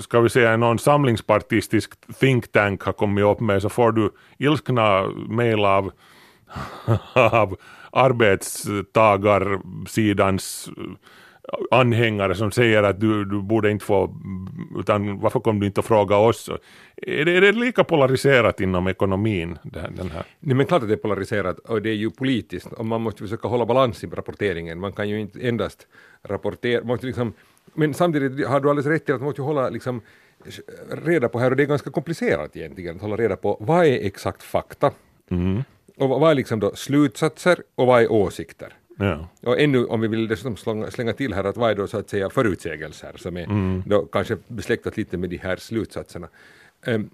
ska 0.00 0.20
vi 0.20 0.28
säga 0.28 0.56
någon 0.56 0.78
samlingspartistisk 0.78 1.92
think 2.20 2.52
tank 2.52 2.82
har 2.82 2.92
kommit 2.92 3.24
upp 3.24 3.40
med 3.40 3.62
så 3.62 3.68
får 3.68 3.92
du 3.92 4.10
ilskna 4.38 5.08
mejl 5.28 5.64
av, 5.64 5.92
av 7.14 7.56
arbetstagarsidans 7.92 10.70
anhängare 11.70 12.34
som 12.34 12.50
säger 12.50 12.82
att 12.82 13.00
du, 13.00 13.24
du 13.24 13.42
borde 13.42 13.70
inte 13.70 13.84
få, 13.84 14.14
utan 14.78 15.20
varför 15.20 15.40
kom 15.40 15.60
du 15.60 15.66
inte 15.66 15.80
och 15.80 15.86
fråga 15.86 16.16
oss? 16.16 16.50
Är 16.96 17.24
det, 17.24 17.36
är 17.36 17.40
det 17.40 17.52
lika 17.52 17.84
polariserat 17.84 18.60
inom 18.60 18.86
ekonomin? 18.86 19.58
Den 19.62 20.10
här? 20.10 20.24
Nej 20.40 20.56
men 20.56 20.66
klart 20.66 20.82
att 20.82 20.88
det 20.88 20.94
är 20.94 20.98
polariserat 20.98 21.58
och 21.58 21.82
det 21.82 21.90
är 21.90 21.94
ju 21.94 22.10
politiskt 22.10 22.72
och 22.72 22.86
man 22.86 23.00
måste 23.00 23.22
försöka 23.22 23.48
hålla 23.48 23.66
balans 23.66 24.04
i 24.04 24.06
rapporteringen. 24.06 24.80
Man 24.80 24.92
kan 24.92 25.08
ju 25.08 25.20
inte 25.20 25.48
endast 25.48 25.86
rapportera, 26.22 26.80
man 26.80 26.88
måste 26.88 27.06
liksom 27.06 27.32
men 27.74 27.94
samtidigt 27.94 28.46
har 28.46 28.60
du 28.60 28.70
alldeles 28.70 28.86
rätt 28.86 29.08
i 29.08 29.12
att 29.12 29.20
man 29.20 29.26
måste 29.26 29.42
hålla 29.42 29.68
liksom 29.68 30.02
reda 30.88 31.28
på 31.28 31.38
här, 31.38 31.50
och 31.50 31.56
det 31.56 31.62
är 31.62 31.66
ganska 31.66 31.90
komplicerat 31.90 32.56
egentligen, 32.56 32.96
att 32.96 33.02
hålla 33.02 33.16
reda 33.16 33.36
på 33.36 33.56
vad 33.60 33.86
är 33.86 34.06
exakt 34.06 34.42
fakta 34.42 34.92
mm. 35.30 35.62
och 35.96 36.08
vad 36.08 36.30
är 36.30 36.34
liksom 36.34 36.60
då 36.60 36.74
slutsatser 36.74 37.62
och 37.74 37.86
vad 37.86 38.02
är 38.02 38.12
åsikter. 38.12 38.72
Ja. 38.96 39.28
Och 39.42 39.60
ännu 39.60 39.84
om 39.84 40.00
vi 40.00 40.08
vill 40.08 40.28
dessutom 40.28 40.56
slänga, 40.56 40.90
slänga 40.90 41.12
till 41.12 41.34
här 41.34 41.44
att 41.44 41.56
vad 41.56 41.70
är 41.70 41.74
då 41.74 41.86
så 41.86 41.98
att 41.98 42.10
säga 42.10 42.30
förutsägelser 42.30 43.12
som 43.16 43.36
är 43.36 43.44
mm. 43.44 43.82
då 43.86 44.06
kanske 44.06 44.36
besläktat 44.48 44.96
lite 44.96 45.16
med 45.16 45.30
de 45.30 45.36
här 45.36 45.56
slutsatserna. 45.56 46.28
Um, 46.86 47.10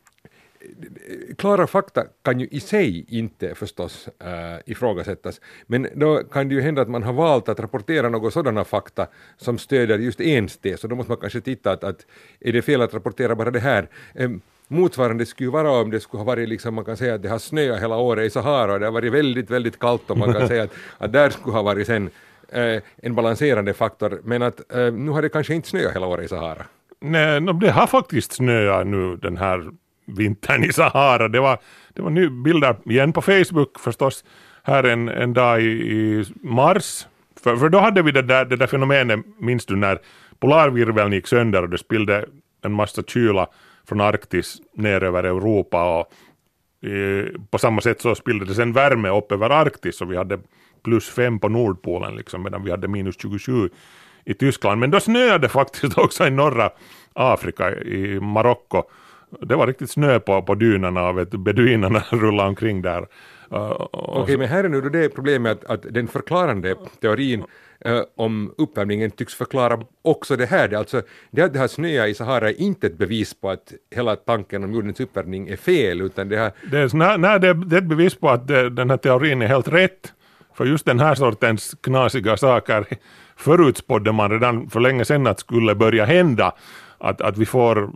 klara 1.38 1.66
fakta 1.66 2.04
kan 2.22 2.40
ju 2.40 2.46
i 2.50 2.60
sig 2.60 3.04
inte 3.08 3.54
förstås 3.54 4.08
äh, 4.18 4.70
ifrågasättas, 4.70 5.40
men 5.66 5.88
då 5.94 6.22
kan 6.24 6.48
det 6.48 6.54
ju 6.54 6.60
hända 6.60 6.82
att 6.82 6.88
man 6.88 7.02
har 7.02 7.12
valt 7.12 7.48
att 7.48 7.60
rapportera 7.60 8.08
några 8.08 8.30
sådana 8.30 8.64
fakta 8.64 9.06
som 9.36 9.58
stöder 9.58 9.98
just 9.98 10.20
en 10.20 10.48
tes, 10.48 10.84
och 10.84 10.90
då 10.90 10.96
måste 10.96 11.10
man 11.10 11.20
kanske 11.20 11.40
titta 11.40 11.72
att, 11.72 11.84
att 11.84 12.06
är 12.40 12.52
det 12.52 12.62
fel 12.62 12.82
att 12.82 12.94
rapportera 12.94 13.34
bara 13.34 13.50
det 13.50 13.60
här? 13.60 13.88
Ähm, 14.14 14.40
motsvarande 14.72 15.26
skulle 15.26 15.50
vara 15.50 15.70
om 15.70 15.90
det 15.90 16.00
skulle 16.00 16.18
ha 16.20 16.24
varit, 16.24 16.48
liksom, 16.48 16.74
man 16.74 16.84
kan 16.84 16.96
säga 16.96 17.14
att 17.14 17.22
det 17.22 17.28
har 17.28 17.38
snöat 17.38 17.82
hela 17.82 17.96
året 17.96 18.26
i 18.26 18.30
Sahara 18.30 18.72
och 18.72 18.80
det 18.80 18.86
har 18.86 18.92
varit 18.92 19.12
väldigt, 19.12 19.50
väldigt 19.50 19.78
kallt 19.78 20.10
och 20.10 20.18
man 20.18 20.32
kan 20.32 20.48
säga 20.52 20.62
att, 20.62 20.72
att 20.98 21.12
där 21.12 21.30
skulle 21.30 21.56
ha 21.56 21.62
varit 21.62 21.86
sen 21.86 22.10
äh, 22.52 22.82
en 22.96 23.14
balanserande 23.14 23.74
faktor, 23.74 24.20
men 24.24 24.42
att 24.42 24.74
äh, 24.74 24.92
nu 24.92 25.10
har 25.10 25.22
det 25.22 25.28
kanske 25.28 25.54
inte 25.54 25.68
snöat 25.68 25.94
hela 25.94 26.06
året 26.06 26.24
i 26.24 26.28
Sahara. 26.28 26.64
Nej, 27.00 27.40
det 27.40 27.70
har 27.70 27.86
faktiskt 27.86 28.32
snöat 28.32 28.86
nu 28.86 29.16
den 29.16 29.36
här 29.36 29.70
vintern 30.06 30.64
i 30.64 30.72
Sahara. 30.72 31.28
Det 31.28 31.40
var, 31.40 31.58
det 31.94 32.02
var 32.02 32.10
nu 32.10 32.30
bilder 32.30 32.76
igen 32.84 33.12
på 33.12 33.22
Facebook 33.22 33.78
förstås 33.78 34.24
här 34.62 34.84
en, 34.84 35.08
en 35.08 35.32
dag 35.34 35.62
i, 35.62 35.64
i 35.64 36.24
mars. 36.42 37.06
För, 37.42 37.56
för 37.56 37.68
då 37.68 37.78
hade 37.78 38.02
vi 38.02 38.12
det 38.12 38.22
där, 38.22 38.44
det 38.44 38.56
där 38.56 38.66
fenomenet, 38.66 39.20
minns 39.38 39.66
du, 39.66 39.76
när 39.76 39.98
polarvirveln 40.40 41.12
gick 41.12 41.26
sönder 41.26 41.62
och 41.62 41.70
det 41.70 41.78
spillde 41.78 42.24
en 42.64 42.72
massa 42.72 43.02
kyla 43.02 43.48
från 43.88 44.00
Arktis 44.00 44.56
ner 44.74 45.02
över 45.02 45.24
Europa 45.24 45.98
och 45.98 46.88
eh, 46.88 47.26
på 47.50 47.58
samma 47.58 47.80
sätt 47.80 48.00
så 48.00 48.14
spillde 48.14 48.44
det 48.44 48.54
sen 48.54 48.72
värme 48.72 49.08
upp 49.08 49.32
över 49.32 49.50
Arktis 49.50 50.00
och 50.00 50.12
vi 50.12 50.16
hade 50.16 50.38
plus 50.84 51.10
fem 51.10 51.38
på 51.38 51.48
Nordpolen 51.48 52.16
liksom 52.16 52.42
medan 52.42 52.64
vi 52.64 52.70
hade 52.70 52.88
minus 52.88 53.16
27 53.22 53.70
i 54.24 54.34
Tyskland. 54.34 54.80
Men 54.80 54.90
då 54.90 55.00
snöade 55.00 55.38
det 55.38 55.48
faktiskt 55.48 55.98
också 55.98 56.26
i 56.26 56.30
norra 56.30 56.70
Afrika, 57.14 57.74
i 57.74 58.20
Marocko 58.20 58.82
det 59.40 59.56
var 59.56 59.66
riktigt 59.66 59.90
snö 59.90 60.20
på, 60.20 60.42
på 60.42 60.54
dynorna 60.54 61.08
och 61.08 61.26
beduinerna 61.26 62.04
rullade 62.10 62.48
omkring 62.48 62.82
där. 62.82 63.06
Uh, 63.52 63.86
Okej, 63.92 64.22
okay, 64.22 64.36
men 64.36 64.48
här 64.48 64.64
är 64.64 64.68
nu 64.68 64.80
då 64.80 64.88
det 64.88 65.08
problemet 65.08 65.64
att, 65.64 65.70
att 65.70 65.94
den 65.94 66.08
förklarande 66.08 66.76
teorin 67.00 67.44
uh, 67.86 68.00
om 68.16 68.54
uppvärmningen 68.58 69.10
tycks 69.10 69.34
förklara 69.34 69.80
också 70.02 70.36
det 70.36 70.46
här. 70.46 70.68
Det, 70.68 70.78
alltså, 70.78 71.02
det 71.30 71.42
att 71.42 71.52
det 71.52 71.58
har 71.58 71.68
snöat 71.68 72.08
i 72.08 72.14
Sahara 72.14 72.48
är 72.48 72.60
inte 72.60 72.86
ett 72.86 72.98
bevis 72.98 73.40
på 73.40 73.50
att 73.50 73.72
hela 73.90 74.16
tanken 74.16 74.64
om 74.64 74.72
jordens 74.72 75.00
uppvärmning 75.00 75.48
är 75.48 75.56
fel, 75.56 76.00
utan 76.00 76.28
det 76.28 76.36
har... 76.36 76.52
Det 76.70 76.78
är, 76.78 76.96
nej, 76.96 77.18
nej, 77.18 77.40
det, 77.40 77.54
det 77.54 77.76
är 77.76 77.80
ett 77.80 77.88
bevis 77.88 78.14
på 78.14 78.30
att 78.30 78.48
det, 78.48 78.70
den 78.70 78.90
här 78.90 78.96
teorin 78.96 79.42
är 79.42 79.46
helt 79.46 79.68
rätt. 79.68 80.12
För 80.54 80.64
just 80.64 80.86
den 80.86 81.00
här 81.00 81.14
sortens 81.14 81.76
knasiga 81.80 82.36
saker 82.36 82.84
förutspådde 83.36 84.12
man 84.12 84.30
redan 84.30 84.70
för 84.70 84.80
länge 84.80 85.04
sedan 85.04 85.26
att 85.26 85.40
skulle 85.40 85.74
börja 85.74 86.04
hända 86.04 86.52
att, 86.98 87.20
att 87.20 87.38
vi 87.38 87.46
får 87.46 87.90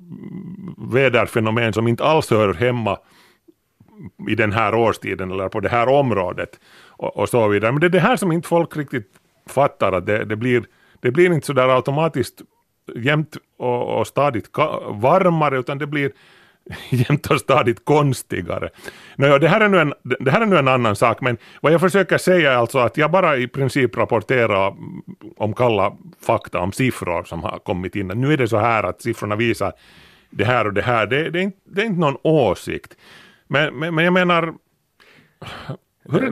väderfenomen 0.92 1.72
som 1.72 1.88
inte 1.88 2.04
alls 2.04 2.30
hör 2.30 2.54
hemma 2.54 2.98
i 4.28 4.34
den 4.34 4.52
här 4.52 4.74
årstiden 4.74 5.30
eller 5.30 5.48
på 5.48 5.60
det 5.60 5.68
här 5.68 5.88
området 5.88 6.60
och, 6.88 7.16
och 7.16 7.28
så 7.28 7.48
vidare. 7.48 7.72
Men 7.72 7.80
det 7.80 7.86
är 7.86 7.90
det 7.90 8.00
här 8.00 8.16
som 8.16 8.32
inte 8.32 8.48
folk 8.48 8.76
riktigt 8.76 9.10
fattar, 9.46 9.92
att 9.92 10.06
det, 10.06 10.24
det 10.24 10.36
blir, 10.36 10.64
det 11.00 11.10
blir 11.10 11.32
inte 11.32 11.46
så 11.46 11.52
där 11.52 11.68
automatiskt 11.68 12.42
jämnt 12.96 13.36
och, 13.58 13.98
och 14.00 14.06
stadigt 14.06 14.50
varmare 14.88 15.58
utan 15.58 15.78
det 15.78 15.86
blir 15.86 16.12
jämt 16.90 17.26
och 17.26 17.40
stadigt 17.40 17.84
konstigare. 17.84 18.70
Nå, 19.16 19.38
det, 19.38 19.48
här 19.48 19.60
är 19.60 19.68
nu 19.68 19.78
en, 19.78 19.94
det 20.02 20.30
här 20.30 20.40
är 20.40 20.46
nu 20.46 20.58
en 20.58 20.68
annan 20.68 20.96
sak, 20.96 21.20
men 21.20 21.36
vad 21.60 21.72
jag 21.72 21.80
försöker 21.80 22.18
säga 22.18 22.52
är 22.52 22.56
alltså 22.56 22.78
att 22.78 22.96
jag 22.96 23.10
bara 23.10 23.36
i 23.36 23.48
princip 23.48 23.96
rapporterar 23.96 24.74
om 25.36 25.54
kalla 25.54 25.96
fakta, 26.26 26.58
om 26.58 26.72
siffror 26.72 27.24
som 27.24 27.42
har 27.42 27.58
kommit 27.58 27.96
in. 27.96 28.06
Nu 28.06 28.32
är 28.32 28.36
det 28.36 28.48
så 28.48 28.58
här 28.58 28.82
att 28.82 29.02
siffrorna 29.02 29.36
visar 29.36 29.72
det 30.30 30.44
här 30.44 30.66
och 30.66 30.72
det 30.72 30.82
här, 30.82 31.06
det, 31.06 31.30
det, 31.30 31.38
är, 31.38 31.42
inte, 31.42 31.58
det 31.64 31.80
är 31.82 31.86
inte 31.86 32.00
någon 32.00 32.16
åsikt. 32.22 32.96
Men, 33.46 33.78
men, 33.78 33.94
men 33.94 34.04
jag 34.04 34.12
menar, 34.12 34.54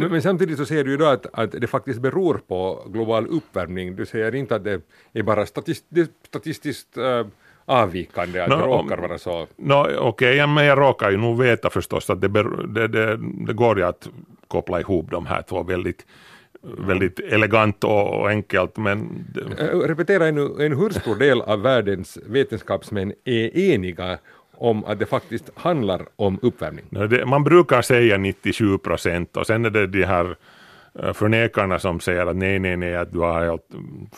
men, 0.09 0.23
samtidigt 0.23 0.59
så 0.59 0.67
säger 0.67 0.85
du 0.85 0.91
ju 0.91 0.97
då 0.97 1.07
att, 1.07 1.27
att 1.33 1.53
det 1.53 1.67
faktiskt 1.67 2.01
beror 2.01 2.41
på 2.49 2.87
global 2.87 3.27
uppvärmning. 3.27 3.97
Du 3.97 4.07
säger 4.07 4.35
inte 4.35 4.55
att 4.55 4.65
det 4.65 4.83
är 5.13 5.23
bara 5.23 5.47
statist, 5.47 5.85
statistiskt 6.27 6.97
äh, 6.97 7.27
avvikande 7.65 8.41
att 8.41 8.49
no, 8.49 8.57
det 8.57 8.63
råkar 8.63 8.99
vara 8.99 9.19
så. 9.19 9.47
No, 9.57 9.75
Okej, 9.75 9.99
okay, 9.99 10.35
ja, 10.35 10.47
men 10.47 10.65
jag 10.65 10.79
råkar 10.79 11.11
ju 11.11 11.17
nog 11.17 11.39
veta 11.39 11.71
förstås 11.71 12.11
att 12.11 12.21
det, 12.21 12.29
ber, 12.29 12.67
det, 12.67 12.89
det, 12.89 13.17
det 13.47 13.53
går 13.53 13.79
ju 13.79 13.85
att 13.85 14.09
koppla 14.49 14.81
ihop 14.81 15.11
de 15.11 15.27
här 15.27 15.43
två 15.43 15.63
väldigt 15.63 16.07
väldigt 16.79 17.21
elegant 17.21 17.85
och 17.85 18.31
enkelt. 18.31 18.77
Men... 18.77 19.27
Repetera 19.85 20.27
ännu, 20.27 20.67
en 20.67 20.77
hur 20.77 20.91
stor 20.91 21.17
del 21.17 21.41
av 21.41 21.63
världens 21.63 22.19
vetenskapsmän 22.27 23.13
är 23.25 23.59
eniga 23.59 24.19
om 24.57 24.85
att 24.85 24.99
det 24.99 25.07
faktiskt 25.07 25.51
handlar 25.55 26.07
om 26.17 26.39
uppvärmning? 26.43 26.85
Man 27.27 27.45
brukar 27.45 27.83
säga 27.83 28.19
97 28.19 28.79
procent 28.79 29.37
och 29.37 29.47
sen 29.47 29.65
är 29.65 29.71
det 29.71 29.87
de 29.87 30.05
här 30.05 30.37
eh, 30.99 31.13
förnekarna 31.13 31.79
som 31.79 32.01
säger 32.01 32.27
att 32.27 32.37
nej, 32.37 32.59
nej, 32.59 32.77
nej, 32.77 32.97
att 32.97 33.13
du 33.13 33.19
har 33.19 33.45
helt 33.45 33.69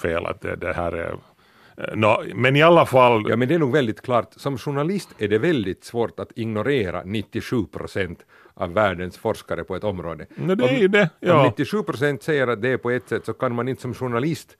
fel, 0.03 0.27
att 0.27 0.41
det, 0.41 0.57
det 0.57 0.73
här 0.73 0.93
är 0.93 1.11
eh, 1.11 1.95
No, 1.95 2.35
men 2.35 2.57
i 2.57 2.63
alla 2.63 2.87
fall... 2.87 3.25
Ja, 3.29 3.37
men 3.37 3.49
det 3.49 3.55
är 3.55 3.59
nog 3.59 3.73
väldigt 3.73 4.01
klart. 4.01 4.33
Som 4.37 4.59
journalist 4.59 5.09
är 5.19 5.29
det 5.29 5.39
väldigt 5.39 5.85
svårt 5.85 6.21
att 6.21 6.33
ignorera 6.35 7.03
97 7.05 7.65
procent 7.67 8.25
av 8.55 8.73
världens 8.73 9.19
forskare 9.19 9.65
på 9.65 9.77
ett 9.77 9.85
område. 9.85 10.27
No, 10.35 10.55
det 10.55 10.65
är 10.65 10.79
ju 10.79 10.89
det. 10.89 11.11
Ja. 11.21 11.41
Om 11.41 11.47
97 11.47 11.83
procent 11.83 12.23
säger 12.23 12.47
att 12.47 12.63
det 12.63 12.69
är 12.69 12.77
på 12.77 12.91
ett 12.91 13.09
sätt 13.09 13.25
så 13.25 13.33
kan 13.33 13.55
man 13.55 13.69
inte 13.69 13.83
som 13.83 13.95
journalist 13.95 14.57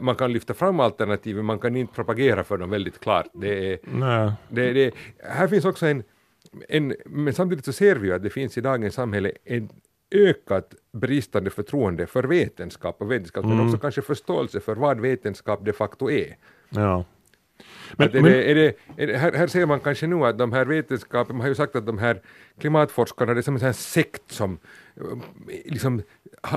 man 0.00 0.14
kan 0.14 0.32
lyfta 0.32 0.54
fram 0.54 0.80
alternativen, 0.80 1.44
man 1.44 1.58
kan 1.58 1.76
inte 1.76 1.94
propagera 1.94 2.44
för 2.44 2.58
dem 2.58 2.70
väldigt 2.70 3.00
klart. 3.00 3.26
Det 3.32 3.72
är, 3.72 3.78
det, 4.48 4.72
det, 4.72 4.94
här 5.22 5.48
finns 5.48 5.64
också 5.64 5.86
en, 5.86 6.02
en, 6.68 6.94
men 7.06 7.34
samtidigt 7.34 7.64
så 7.64 7.72
ser 7.72 7.96
vi 7.96 8.08
ju 8.08 8.14
att 8.14 8.22
det 8.22 8.30
finns 8.30 8.58
i 8.58 8.60
dagens 8.60 8.94
samhälle 8.94 9.32
en 9.44 9.68
ökat 10.10 10.74
bristande 10.92 11.50
förtroende 11.50 12.06
för 12.06 12.24
vetenskap 12.24 13.02
och 13.02 13.10
vetenskap, 13.10 13.44
mm. 13.44 13.56
men 13.56 13.66
också 13.66 13.78
kanske 13.78 14.02
förståelse 14.02 14.60
för 14.60 14.76
vad 14.76 15.00
vetenskap 15.00 15.64
de 15.64 15.72
facto 15.72 16.10
är. 16.10 16.36
Ja. 16.70 17.04
Men, 17.96 18.08
är 18.08 18.12
men, 18.12 18.24
det, 18.24 18.50
är 18.50 18.54
det, 18.54 18.74
är 18.96 19.06
det, 19.06 19.16
här, 19.18 19.32
här 19.32 19.46
ser 19.46 19.66
man 19.66 19.80
kanske 19.80 20.06
nu 20.06 20.24
att 20.24 20.38
de 20.38 20.52
här 20.52 20.64
vetenskapen, 20.64 21.36
man 21.36 21.40
har 21.40 21.48
ju 21.48 21.54
sagt 21.54 21.76
att 21.76 21.86
de 21.86 21.98
här 21.98 22.20
klimatforskarna, 22.60 23.34
det 23.34 23.40
är 23.40 23.42
som 23.42 23.54
en 23.54 23.60
sån 23.60 23.74
sekt 23.74 24.22
som 24.32 24.58
liksom 25.64 26.02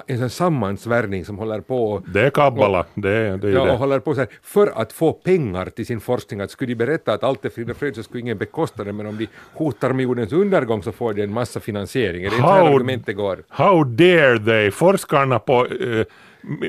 en 0.08 0.18
sån 0.18 0.30
sammansvärjning 0.30 1.26
som 1.26 1.38
håller 1.38 1.62
på... 1.62 2.04
Det 2.14 2.22
är 2.22 2.30
kabbala, 2.30 2.86
det, 2.94 3.38
det 3.38 3.48
är 3.48 3.52
ja, 3.52 3.66
det. 3.66 3.72
och 3.72 3.78
håller 3.78 4.00
på 4.00 4.14
så 4.14 4.20
här, 4.20 4.30
för 4.44 4.68
att 4.82 4.94
få 4.94 5.14
pengar 5.14 5.66
till 5.66 5.86
sin 5.86 6.00
forskning, 6.00 6.42
att 6.42 6.52
skulle 6.52 6.72
de 6.72 6.76
berätta 6.76 7.14
att 7.14 7.24
allt 7.24 7.46
är 7.46 7.50
frid 7.50 7.70
och 7.70 7.78
fröjd 7.78 7.96
så 7.96 8.04
skulle 8.04 8.22
ingen 8.22 8.38
bekosta 8.38 8.84
det, 8.84 8.94
men 8.94 9.06
om 9.06 9.18
de 9.18 9.28
hotar 9.54 9.94
med 9.94 10.04
jordens 10.04 10.34
undergång 10.34 10.84
så 10.84 10.92
får 10.92 11.14
de 11.14 11.24
en 11.24 11.34
massa 11.34 11.60
finansiering. 11.60 12.24
Är 12.24 12.30
det 12.30 12.36
inte 12.36 12.48
här 12.48 12.76
argumentet 12.76 13.16
går? 13.16 13.44
How 13.50 13.84
dare 13.84 14.40
they? 14.40 14.72
Forskarna 14.72 15.40
på 15.40 15.66
uh, 15.66 16.06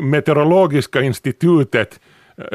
Meteorologiska 0.02 1.02
institutet 1.02 2.00
Eh, 2.02 2.11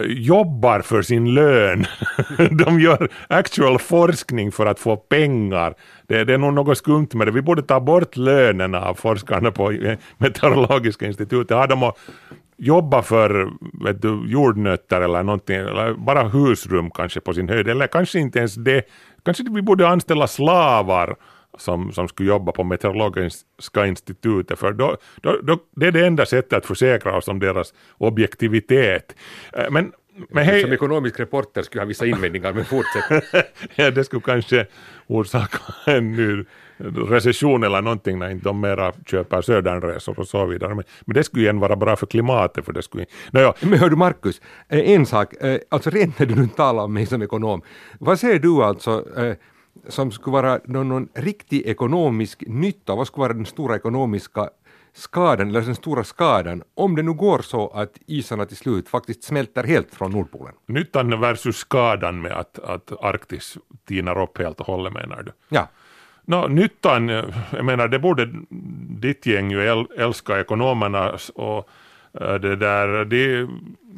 jobbar 0.07 0.81
för 0.81 1.01
sin 1.01 1.33
lön. 1.33 1.85
De 2.65 2.79
gör 2.79 3.09
actual 3.27 3.79
forskning 3.79 4.51
för 4.51 4.65
att 4.65 4.79
få 4.79 4.95
pengar. 4.97 5.73
Det, 6.07 6.23
det 6.23 6.33
är 6.33 6.37
nog 6.37 6.53
något 6.53 6.77
skumt 6.77 7.07
med 7.13 7.27
det. 7.27 7.31
Vi 7.31 7.41
borde 7.41 7.61
ta 7.61 7.79
bort 7.79 8.17
lönerna 8.17 8.81
av 8.81 8.93
forskarna 8.93 9.51
på 9.51 9.73
Meteorologiska 10.17 11.05
institutet. 11.05 11.57
Ha 11.57 11.67
dem 11.67 11.83
att 11.83 11.97
jobba 12.57 13.01
för 13.01 13.49
vet 13.85 14.01
du, 14.01 14.23
jordnötter 14.27 15.01
eller 15.01 15.23
någonting, 15.23 15.55
eller 15.55 15.93
bara 15.93 16.23
husrum 16.23 16.91
kanske 16.91 17.19
på 17.19 17.33
sin 17.33 17.49
höjd, 17.49 17.67
eller 17.67 17.87
kanske 17.87 18.19
inte 18.19 18.39
ens 18.39 18.55
det. 18.55 18.83
Kanske 19.25 19.43
vi 19.51 19.61
borde 19.61 19.87
anställa 19.87 20.27
slavar 20.27 21.15
som, 21.57 21.91
som 21.91 22.07
skulle 22.07 22.29
jobba 22.29 22.51
på 22.51 22.63
Meteorologiska 22.63 23.85
institutet, 23.85 24.59
för 24.59 24.71
då, 24.73 24.97
då, 25.21 25.39
då, 25.43 25.57
det 25.75 25.87
är 25.87 25.91
det 25.91 26.05
enda 26.05 26.25
sättet 26.25 26.53
att 26.53 26.65
försäkra 26.65 27.17
oss 27.17 27.27
om 27.27 27.39
deras 27.39 27.73
objektivitet. 27.97 29.15
Eh, 29.53 29.71
men, 29.71 29.91
men 30.29 30.45
hej... 30.45 30.61
Som 30.61 30.73
ekonomisk 30.73 31.19
reporter 31.19 31.61
skulle 31.61 31.79
jag 31.79 31.85
ha 31.85 31.87
vissa 31.87 32.05
invändningar, 32.05 32.53
men 32.53 32.65
fortsätt. 32.65 33.23
ja, 33.75 33.91
det 33.91 34.03
skulle 34.03 34.21
kanske 34.21 34.65
orsaka 35.07 35.59
en 35.85 36.11
ny 36.11 36.45
recession 37.09 37.63
eller 37.63 37.81
någonting 37.81 38.19
när 38.19 38.29
inte 38.29 38.43
de 38.43 38.61
mera 38.61 38.93
köper 39.05 39.41
södernresor 39.41 40.19
och 40.19 40.27
så 40.27 40.45
vidare. 40.45 40.75
Men, 40.75 40.83
men 41.05 41.13
det 41.13 41.23
skulle 41.23 41.43
igen 41.43 41.59
vara 41.59 41.75
bra 41.75 41.95
för 41.95 42.07
klimatet. 42.07 42.65
För 42.65 42.73
det 42.73 42.81
skulle... 42.83 43.05
Naja. 43.31 43.53
Men 43.61 43.79
hör 43.79 43.89
du 43.89 43.95
Markus, 43.95 44.41
eh, 44.69 44.89
en 44.89 45.05
sak, 45.05 45.33
eh, 45.33 45.59
alltså 45.69 45.89
rent 45.93 46.19
när 46.19 46.25
du 46.25 46.35
nu 46.35 46.47
talar 46.47 46.83
om 46.83 46.93
mig 46.93 47.05
som 47.05 47.21
ekonom, 47.21 47.61
vad 47.99 48.19
säger 48.19 48.39
du 48.39 48.63
alltså 48.63 49.05
som 49.87 50.11
skulle 50.11 50.33
vara 50.33 50.59
någon, 50.65 50.89
någon 50.89 51.09
riktig 51.13 51.65
ekonomisk 51.65 52.43
nytta, 52.47 52.95
vad 52.95 53.07
skulle 53.07 53.21
vara 53.21 53.33
den 53.33 53.45
stora 53.45 53.75
ekonomiska 53.75 54.49
skadan, 54.93 55.49
eller 55.49 55.61
den 55.61 55.75
stora 55.75 56.03
skadan, 56.03 56.63
om 56.75 56.95
det 56.95 57.03
nu 57.03 57.13
går 57.13 57.39
så 57.41 57.67
att 57.67 57.99
isarna 58.05 58.45
till 58.45 58.57
slut 58.57 58.89
faktiskt 58.89 59.23
smälter 59.23 59.63
helt 59.63 59.95
från 59.95 60.11
Nordpolen? 60.11 60.53
Nyttan 60.65 61.21
versus 61.21 61.55
skadan 61.55 62.21
med 62.21 62.31
att, 62.31 62.59
att 62.59 62.91
Arktis 63.03 63.57
tinar 63.87 64.21
upp 64.21 64.37
helt 64.37 64.59
och 64.59 64.65
hållet 64.65 64.93
menar 64.93 65.23
du? 65.23 65.31
Ja. 65.49 65.67
No, 66.25 66.47
nyttan, 66.47 67.07
jag 67.51 67.65
menar 67.65 67.87
det 67.87 67.99
borde 67.99 68.29
ditt 68.99 69.25
gäng 69.25 69.51
ju 69.51 69.85
älska 69.97 70.39
ekonomerna 70.39 71.17
och 71.35 71.69
eh, 72.21 72.33
det 72.33 72.55
där, 72.55 73.05
de 73.05 73.47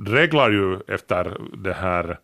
reglar 0.06 0.50
ju 0.50 0.80
efter 0.88 1.38
det 1.58 1.74
här 1.74 2.18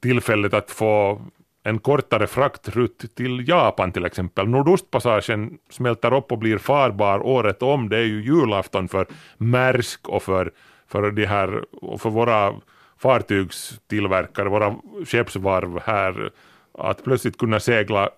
tillfället 0.00 0.54
att 0.54 0.70
få 0.70 1.22
en 1.62 1.78
kortare 1.78 2.26
fraktrutt 2.26 3.14
till 3.14 3.48
Japan 3.48 3.92
till 3.92 4.04
exempel. 4.04 4.48
Nordostpassagen 4.48 5.58
smälter 5.70 6.14
upp 6.14 6.32
och 6.32 6.38
blir 6.38 6.58
farbar 6.58 7.26
året 7.26 7.62
om. 7.62 7.88
Det 7.88 7.96
är 7.96 8.04
ju 8.04 8.22
julafton 8.22 8.88
för 8.88 9.06
Maersk 9.38 10.08
och 10.08 10.22
för, 10.22 10.50
för, 10.88 11.10
de 11.10 11.26
här, 11.26 11.64
och 11.72 12.00
för 12.00 12.10
våra 12.10 12.54
fartygstillverkare, 12.98 14.48
våra 14.48 14.76
skeppsvarv 15.06 15.80
här. 15.84 16.30
Att 16.78 17.04
plötsligt 17.04 17.38
kunna 17.38 17.60
segla 17.60 18.10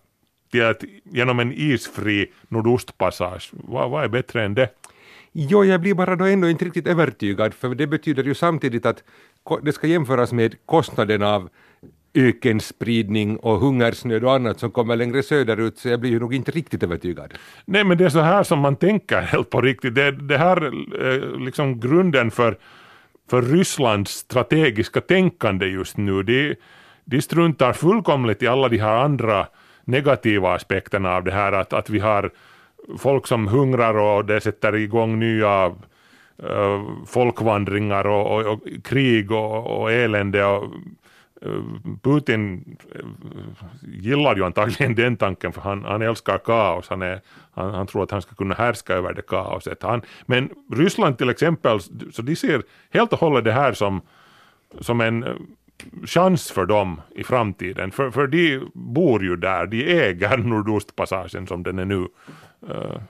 till 0.50 0.62
ett, 0.62 0.84
genom 1.04 1.40
en 1.40 1.52
isfri 1.52 2.32
nordostpassage. 2.48 3.50
Vad, 3.52 3.90
vad 3.90 4.04
är 4.04 4.08
bättre 4.08 4.44
än 4.44 4.54
det? 4.54 4.68
Jo, 5.32 5.64
jag 5.64 5.80
blir 5.80 5.94
bara 5.94 6.16
då 6.16 6.24
ändå 6.24 6.48
inte 6.48 6.64
riktigt 6.64 6.86
övertygad, 6.86 7.54
för 7.54 7.74
det 7.74 7.86
betyder 7.86 8.24
ju 8.24 8.34
samtidigt 8.34 8.86
att 8.86 9.02
det 9.62 9.72
ska 9.72 9.86
jämföras 9.86 10.32
med 10.32 10.54
kostnaden 10.66 11.22
av 11.22 11.48
ökenspridning 12.14 13.36
och 13.36 13.60
hungersnöd 13.60 14.24
och 14.24 14.32
annat 14.32 14.60
som 14.60 14.70
kommer 14.70 14.96
längre 14.96 15.22
söderut, 15.22 15.78
så 15.78 15.88
jag 15.88 16.00
blir 16.00 16.10
ju 16.10 16.20
nog 16.20 16.34
inte 16.34 16.50
riktigt 16.50 16.82
övertygad. 16.82 17.34
Nej, 17.64 17.84
men 17.84 17.98
det 17.98 18.04
är 18.04 18.08
så 18.08 18.20
här 18.20 18.42
som 18.42 18.58
man 18.58 18.76
tänker 18.76 19.20
helt 19.20 19.50
på 19.50 19.60
riktigt. 19.60 19.94
Det, 19.94 20.10
det 20.10 20.38
här 20.38 20.56
är 20.56 21.38
liksom 21.44 21.80
grunden 21.80 22.30
för, 22.30 22.58
för 23.30 23.42
Rysslands 23.42 24.12
strategiska 24.12 25.00
tänkande 25.00 25.66
just 25.66 25.96
nu. 25.96 26.22
De, 26.22 26.54
de 27.04 27.22
struntar 27.22 27.72
fullkomligt 27.72 28.42
i 28.42 28.46
alla 28.46 28.68
de 28.68 28.78
här 28.78 28.96
andra 28.96 29.46
negativa 29.84 30.54
aspekterna 30.54 31.16
av 31.16 31.24
det 31.24 31.32
här, 31.32 31.52
att, 31.52 31.72
att 31.72 31.90
vi 31.90 31.98
har 31.98 32.30
folk 32.98 33.26
som 33.26 33.48
hungrar 33.48 33.94
och 33.94 34.24
det 34.24 34.40
sätter 34.40 34.76
igång 34.76 35.18
nya 35.18 35.66
eh, 36.42 36.82
folkvandringar 37.06 38.06
och, 38.06 38.36
och, 38.36 38.52
och 38.52 38.60
krig 38.84 39.30
och, 39.32 39.80
och 39.80 39.92
elände 39.92 40.44
och 40.44 40.70
Putin 42.02 42.76
eh, 42.94 43.04
gillar 43.82 44.36
ju 44.36 44.44
antagligen 44.44 44.94
den 45.02 45.16
tanken 45.16 45.52
för 45.52 45.60
han, 45.60 45.84
han 45.84 46.02
älskar 46.02 46.38
kaos, 46.38 46.88
han, 46.88 47.02
är, 47.02 47.20
han, 47.54 47.74
han 47.74 47.86
tror 47.86 48.02
att 48.02 48.10
han 48.10 48.22
ska 48.22 48.34
kunna 48.34 48.54
härska 48.54 48.94
över 48.94 49.14
det 49.14 49.22
kaoset. 49.22 49.82
Han, 49.82 50.02
men 50.26 50.50
Ryssland 50.72 51.18
till 51.18 51.30
exempel, 51.30 51.80
så 52.12 52.22
de 52.22 52.36
ser 52.36 52.62
helt 52.90 53.12
och 53.12 53.18
hållet 53.18 53.44
det 53.44 53.52
här 53.52 53.72
som, 53.72 54.00
som 54.80 55.00
en 55.00 55.22
eh, 55.22 55.34
chans 56.06 56.50
för 56.50 56.66
dem 56.66 57.00
i 57.10 57.24
framtiden, 57.24 57.90
för, 57.90 58.10
för 58.10 58.26
de 58.26 58.60
bor 58.74 59.22
ju 59.22 59.36
där, 59.36 59.66
de 59.66 60.00
äger 60.00 60.36
Nordostpassagen 60.48 61.46
som 61.46 61.62
den 61.62 61.78
är 61.78 61.84
nu. 61.84 62.08
Eh, 62.70 63.00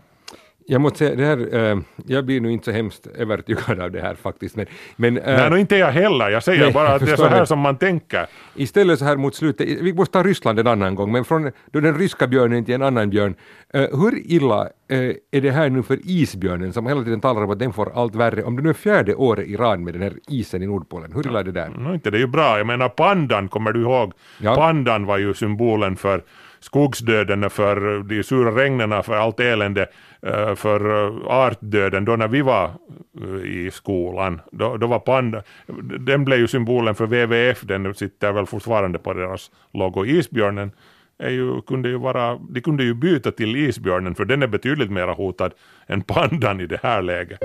jag 0.67 0.81
måste 0.81 0.99
säga, 0.99 1.15
det 1.15 1.25
här, 1.25 1.71
äh, 1.73 1.79
jag 2.07 2.25
blir 2.25 2.41
nu 2.41 2.53
inte 2.53 2.65
så 2.65 2.71
hemskt 2.71 3.07
övertygad 3.07 3.81
av 3.81 3.91
det 3.91 4.01
här 4.01 4.15
faktiskt. 4.15 4.57
Men, 4.57 4.67
men, 4.97 5.19
äh, 5.19 5.37
Nej, 5.37 5.51
no, 5.51 5.57
inte 5.57 5.77
jag 5.77 5.93
heller. 5.93 6.31
Jag 6.31 6.43
säger 6.43 6.63
nej, 6.63 6.73
bara 6.73 6.89
att 6.89 7.05
det 7.07 7.13
är 7.13 7.17
så 7.17 7.27
här 7.27 7.41
det. 7.41 7.47
som 7.47 7.59
man 7.59 7.77
tänker. 7.77 8.27
Istället 8.55 8.99
så 8.99 9.05
här 9.05 9.17
mot 9.17 9.35
slutet, 9.35 9.69
vi 9.69 9.93
måste 9.93 10.13
ta 10.13 10.23
Ryssland 10.23 10.59
en 10.59 10.67
annan 10.67 10.95
gång, 10.95 11.13
men 11.13 11.25
från 11.25 11.51
den 11.73 11.99
ryska 11.99 12.27
björnen 12.27 12.65
till 12.65 12.75
en 12.75 12.83
annan 12.83 13.11
björn. 13.11 13.35
Äh, 13.75 13.81
hur 13.81 14.33
illa 14.33 14.69
är 14.89 15.41
det 15.41 15.51
här 15.51 15.71
nu 15.71 15.83
för 15.83 15.99
isbjörnen 16.05 16.73
som 16.73 16.87
hela 16.87 17.03
tiden 17.03 17.21
talar 17.21 17.45
om 17.45 17.51
att 17.51 17.59
den 17.59 17.73
får 17.73 17.93
allt 17.95 18.15
värre, 18.15 18.43
om 18.43 18.57
det 18.57 18.63
nu 18.63 18.69
är 18.69 18.75
fjärde 18.75 19.15
året 19.15 19.49
i 19.49 19.57
rad 19.57 19.81
med 19.81 19.95
den 19.95 20.03
här 20.03 20.13
isen 20.29 20.63
i 20.63 20.67
Nordpolen, 20.67 21.13
hur 21.13 21.27
illa 21.27 21.41
är 21.41 21.45
det 21.45 21.53
där? 21.53 21.69
No, 21.69 21.95
inte 21.95 22.11
det 22.11 22.17
är 22.17 22.21
ju 22.21 22.27
bra, 22.27 22.59
jag 22.59 22.67
menar 22.67 22.89
pandan, 22.89 23.49
kommer 23.49 23.73
du 23.73 23.81
ihåg? 23.81 24.13
Ja. 24.39 24.55
Pandan 24.55 25.07
var 25.07 25.19
ju 25.19 25.35
symbolen 25.35 25.97
för 25.97 26.23
skogsdöden, 26.65 27.51
för 27.51 28.03
de 28.03 28.23
sura 28.23 28.51
regnen, 28.51 29.03
för 29.03 29.15
allt 29.15 29.41
elände, 29.41 29.87
eh, 30.23 30.55
för 30.55 31.07
eh, 31.07 31.27
artdöden 31.27 32.05
då 32.05 32.17
när 32.17 32.29
vi 32.29 32.43
var 32.43 32.71
eh, 33.23 33.45
i 33.45 33.71
skolan. 33.73 34.41
Då, 34.53 34.77
då 34.77 34.87
var 34.87 34.99
panda, 34.99 35.43
den 35.99 36.25
blev 36.25 36.39
ju 36.39 36.49
symbolen 36.49 36.95
för 36.95 37.07
WWF, 37.07 37.61
den 37.61 37.95
sitter 37.95 38.33
väl 38.33 38.47
fortfarande 38.47 38.99
på 38.99 39.13
deras 39.13 39.51
logo. 39.73 40.07
Isbjörnen 40.07 40.71
är 41.19 41.31
ju, 41.31 41.61
kunde 41.61 41.89
ju 41.89 41.99
vara, 41.99 42.39
de 42.51 42.61
kunde 42.61 42.85
ju 42.85 42.95
byta 42.95 43.31
till 43.31 43.57
isbjörnen 43.57 44.15
för 44.15 44.25
den 44.25 44.43
är 44.43 44.47
betydligt 44.47 44.91
mer 44.91 45.07
hotad 45.07 45.53
än 45.87 46.03
pandan 46.03 46.61
i 46.61 46.67
det 46.67 46.81
här 46.83 47.03
läget. 47.03 47.41